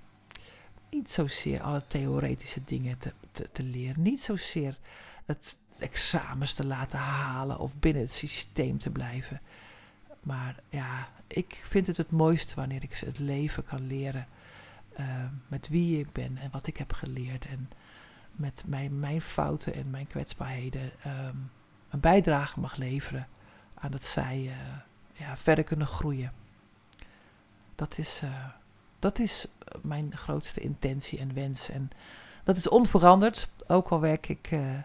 niet 0.90 1.10
zozeer 1.10 1.62
alle 1.62 1.86
theoretische 1.86 2.64
dingen 2.64 2.98
te, 2.98 3.12
te, 3.32 3.48
te 3.52 3.62
leren. 3.62 4.02
Niet 4.02 4.22
zozeer 4.22 4.78
het 5.24 5.58
examens 5.78 6.54
te 6.54 6.66
laten 6.66 6.98
halen 6.98 7.58
of 7.58 7.76
binnen 7.76 8.02
het 8.02 8.12
systeem 8.12 8.78
te 8.78 8.90
blijven. 8.90 9.40
Maar 10.20 10.60
ja, 10.68 11.08
ik 11.26 11.62
vind 11.68 11.86
het 11.86 11.96
het 11.96 12.10
mooiste 12.10 12.54
wanneer 12.54 12.82
ik 12.82 12.92
het 12.92 13.18
leven 13.18 13.64
kan 13.64 13.86
leren. 13.86 14.26
eh, 14.92 15.24
met 15.48 15.68
wie 15.68 15.98
ik 15.98 16.12
ben 16.12 16.36
en 16.38 16.50
wat 16.50 16.66
ik 16.66 16.76
heb 16.76 16.92
geleerd. 16.92 17.46
En 17.46 17.70
met 18.32 18.62
mijn, 18.66 19.00
mijn 19.00 19.22
fouten 19.22 19.74
en 19.74 19.90
mijn 19.90 20.06
kwetsbaarheden 20.06 20.90
ehm, 21.02 21.36
een 21.92 22.00
bijdrage 22.00 22.60
mag 22.60 22.76
leveren 22.76 23.28
aan 23.74 23.90
dat 23.90 24.04
zij 24.04 24.36
eh, 24.46 24.56
ja, 25.12 25.36
verder 25.36 25.64
kunnen 25.64 25.86
groeien. 25.86 26.32
Dat 27.74 27.98
is, 27.98 28.20
eh, 28.22 28.44
dat 28.98 29.18
is 29.18 29.46
mijn 29.82 30.16
grootste 30.16 30.60
intentie 30.60 31.18
en 31.18 31.34
wens. 31.34 31.68
En 31.68 31.90
dat 32.44 32.56
is 32.56 32.68
onveranderd, 32.68 33.48
ook 33.66 33.88
al 33.88 34.00
werk 34.00 34.28
ik 34.28 34.48
eh, 34.50 34.78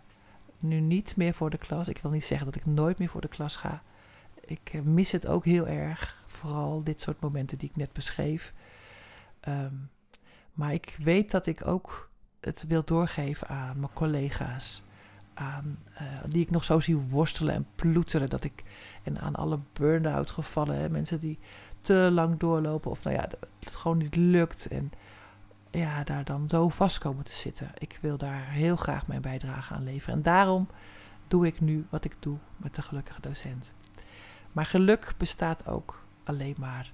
nu 0.60 0.80
niet 0.80 1.16
meer 1.16 1.34
voor 1.34 1.50
de 1.50 1.58
klas. 1.58 1.88
Ik 1.88 2.00
wil 2.02 2.12
niet 2.12 2.26
zeggen 2.26 2.46
dat 2.46 2.56
ik 2.56 2.66
nooit 2.66 2.98
meer 2.98 3.10
voor 3.10 3.22
de 3.22 3.28
klas 3.28 3.56
ga. 3.56 3.82
Ik 4.46 4.70
eh, 4.74 4.82
mis 4.82 5.12
het 5.12 5.28
ook 5.28 5.46
heel 5.46 5.68
erg, 5.68 6.24
vooral 6.28 6.84
dit 6.84 7.02
soort 7.02 7.20
momenten 7.20 7.58
die 7.58 7.70
ik 7.70 7.76
net 7.76 7.94
beschreef. 7.94 8.54
Ehm, 9.40 9.74
maar 10.54 10.74
ik 10.74 10.96
weet 11.00 11.32
dat 11.32 11.46
ik 11.46 11.68
ook 11.68 12.10
het 12.40 12.66
wil 12.68 12.84
doorgeven 12.84 13.48
aan 13.48 13.80
mijn 13.80 13.94
collega's. 13.94 14.84
Aan, 15.40 15.80
eh, 15.94 16.06
die 16.30 16.42
ik 16.42 16.50
nog 16.50 16.64
zo 16.64 16.80
zie 16.80 16.96
worstelen 16.96 17.54
en 17.54 17.68
ploeteren. 17.76 18.30
Dat 18.30 18.44
ik, 18.44 18.64
en 19.04 19.20
aan 19.20 19.36
alle 19.36 19.60
burn-out 19.74 20.32
gevallen. 20.32 20.80
Hè, 20.80 20.90
mensen 20.90 21.20
die 21.20 21.40
te 21.82 22.10
lang 22.12 22.40
doorlopen. 22.40 22.92
Of 22.92 23.04
nou 23.04 23.16
ja, 23.16 23.22
dat 23.22 23.48
het 23.60 23.76
gewoon 23.76 23.98
niet 23.98 24.16
lukt. 24.16 24.68
En 24.68 24.92
ja, 25.72 26.04
daar 26.04 26.24
dan 26.24 26.50
zo 26.50 26.70
vast 26.70 26.98
komen 26.98 27.24
te 27.24 27.34
zitten. 27.34 27.72
Ik 27.78 27.98
wil 28.02 28.18
daar 28.18 28.50
heel 28.50 28.76
graag 28.76 29.08
mijn 29.08 29.22
bijdrage 29.22 29.74
aan 29.74 29.84
leveren. 29.84 30.16
En 30.16 30.22
daarom 30.22 30.68
doe 31.28 31.48
ik 31.48 31.60
nu 31.60 31.86
wat 31.90 32.06
ik 32.06 32.16
doe 32.20 32.38
met 32.58 32.76
de 32.76 32.82
gelukkige 32.82 33.22
docent. 33.22 33.74
Maar 34.52 34.66
geluk 34.66 35.14
bestaat 35.18 35.68
ook 35.68 36.04
alleen 36.24 36.56
maar 36.58 36.92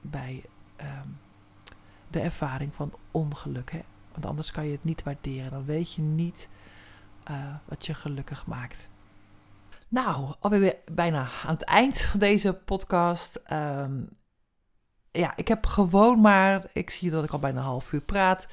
bij 0.00 0.44
ehm, 0.76 1.08
de 2.08 2.20
ervaring 2.20 2.74
van 2.74 2.92
ongeluk. 3.10 3.70
Hè? 3.70 3.80
Want 4.12 4.26
anders 4.26 4.50
kan 4.50 4.66
je 4.66 4.72
het 4.72 4.84
niet 4.84 5.02
waarderen. 5.02 5.50
Dan 5.50 5.64
weet 5.64 5.92
je 5.92 6.02
niet 6.02 6.48
eh, 7.26 7.54
wat 7.64 7.86
je 7.86 7.94
gelukkig 7.94 8.46
maakt. 8.46 8.88
Nou, 9.88 10.34
alweer 10.40 10.60
weer 10.60 10.76
bijna 10.92 11.28
aan 11.44 11.54
het 11.54 11.64
eind 11.64 12.00
van 12.00 12.20
deze 12.20 12.54
podcast. 12.54 13.36
Ehm, 13.36 14.02
ja, 15.10 15.36
ik 15.36 15.48
heb 15.48 15.66
gewoon 15.66 16.20
maar, 16.20 16.70
ik 16.72 16.90
zie 16.90 17.10
dat 17.10 17.24
ik 17.24 17.30
al 17.30 17.38
bijna 17.38 17.58
een 17.58 17.64
half 17.64 17.92
uur 17.92 18.00
praat, 18.00 18.48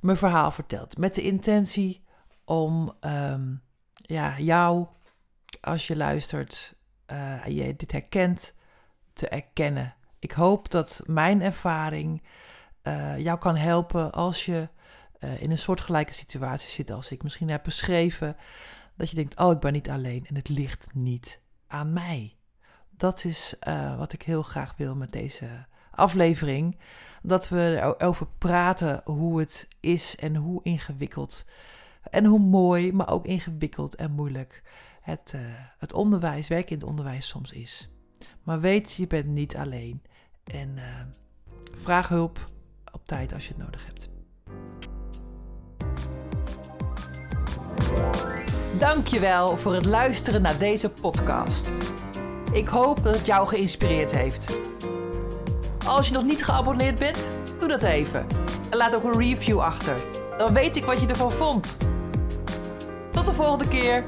mijn 0.00 0.16
verhaal 0.16 0.50
verteld. 0.50 0.98
Met 0.98 1.14
de 1.14 1.22
intentie 1.22 2.04
om 2.44 2.96
ehm, 3.00 3.54
ja, 3.92 4.38
jou, 4.38 4.86
als 5.60 5.86
je 5.86 5.96
luistert 5.96 6.74
eh, 7.06 7.46
en 7.46 7.54
je 7.54 7.76
dit 7.76 7.92
herkent, 7.92 8.54
te 9.12 9.28
erkennen. 9.28 9.94
Ik 10.18 10.32
hoop 10.32 10.70
dat 10.70 11.00
mijn 11.06 11.42
ervaring 11.42 12.22
eh, 12.82 13.18
jou 13.18 13.38
kan 13.38 13.56
helpen 13.56 14.12
als 14.12 14.44
je 14.44 14.68
eh, 15.20 15.42
in 15.42 15.50
een 15.50 15.58
soortgelijke 15.58 16.12
situatie 16.12 16.68
zit 16.68 16.90
als 16.90 17.10
ik 17.10 17.22
misschien 17.22 17.50
heb 17.50 17.62
beschreven. 17.62 18.36
Dat 18.96 19.10
je 19.10 19.16
denkt, 19.16 19.38
oh, 19.38 19.52
ik 19.52 19.60
ben 19.60 19.72
niet 19.72 19.90
alleen 19.90 20.26
en 20.26 20.34
het 20.34 20.48
ligt 20.48 20.86
niet 20.94 21.40
aan 21.66 21.92
mij. 21.92 22.36
Dat 22.90 23.24
is 23.24 23.56
eh, 23.58 23.98
wat 23.98 24.12
ik 24.12 24.22
heel 24.22 24.42
graag 24.42 24.74
wil 24.76 24.94
met 24.94 25.12
deze 25.12 25.66
aflevering. 25.90 26.78
Dat 27.22 27.48
we 27.48 27.94
erover 27.98 28.26
praten 28.38 29.00
hoe 29.04 29.40
het 29.40 29.68
is 29.80 30.16
en 30.16 30.36
hoe 30.36 30.60
ingewikkeld 30.62 31.44
en 32.10 32.24
hoe 32.24 32.40
mooi, 32.40 32.92
maar 32.92 33.10
ook 33.10 33.26
ingewikkeld 33.26 33.94
en 33.94 34.12
moeilijk 34.12 34.62
het, 35.00 35.32
eh, 35.34 35.40
het 35.78 35.92
onderwijs, 35.92 36.48
werk 36.48 36.70
in 36.70 36.78
het 36.78 36.86
onderwijs 36.86 37.28
soms 37.28 37.52
is. 37.52 37.88
Maar 38.42 38.60
weet, 38.60 38.94
je 38.94 39.06
bent 39.06 39.26
niet 39.26 39.56
alleen. 39.56 40.02
En 40.44 40.78
vraag 41.72 42.08
hulp 42.08 42.44
op 42.92 43.06
tijd 43.06 43.32
als 43.32 43.46
je 43.46 43.54
het 43.54 43.62
nodig 43.62 43.86
hebt. 43.86 44.10
Dankjewel 48.78 49.56
voor 49.56 49.74
het 49.74 49.84
luisteren 49.84 50.42
naar 50.42 50.58
deze 50.58 50.90
podcast. 50.90 51.72
Ik 52.52 52.66
hoop 52.66 53.02
dat 53.02 53.16
het 53.16 53.26
jou 53.26 53.48
geïnspireerd 53.48 54.12
heeft. 54.12 54.58
Als 55.86 56.08
je 56.08 56.14
nog 56.14 56.24
niet 56.24 56.44
geabonneerd 56.44 56.98
bent, 56.98 57.30
doe 57.58 57.68
dat 57.68 57.82
even. 57.82 58.26
En 58.70 58.76
laat 58.76 58.94
ook 58.94 59.04
een 59.04 59.18
review 59.18 59.58
achter. 59.58 59.94
Dan 60.38 60.54
weet 60.54 60.76
ik 60.76 60.84
wat 60.84 61.00
je 61.00 61.06
ervan 61.06 61.32
vond. 61.32 61.76
Tot 63.10 63.26
de 63.26 63.32
volgende 63.32 63.68
keer. 63.68 64.04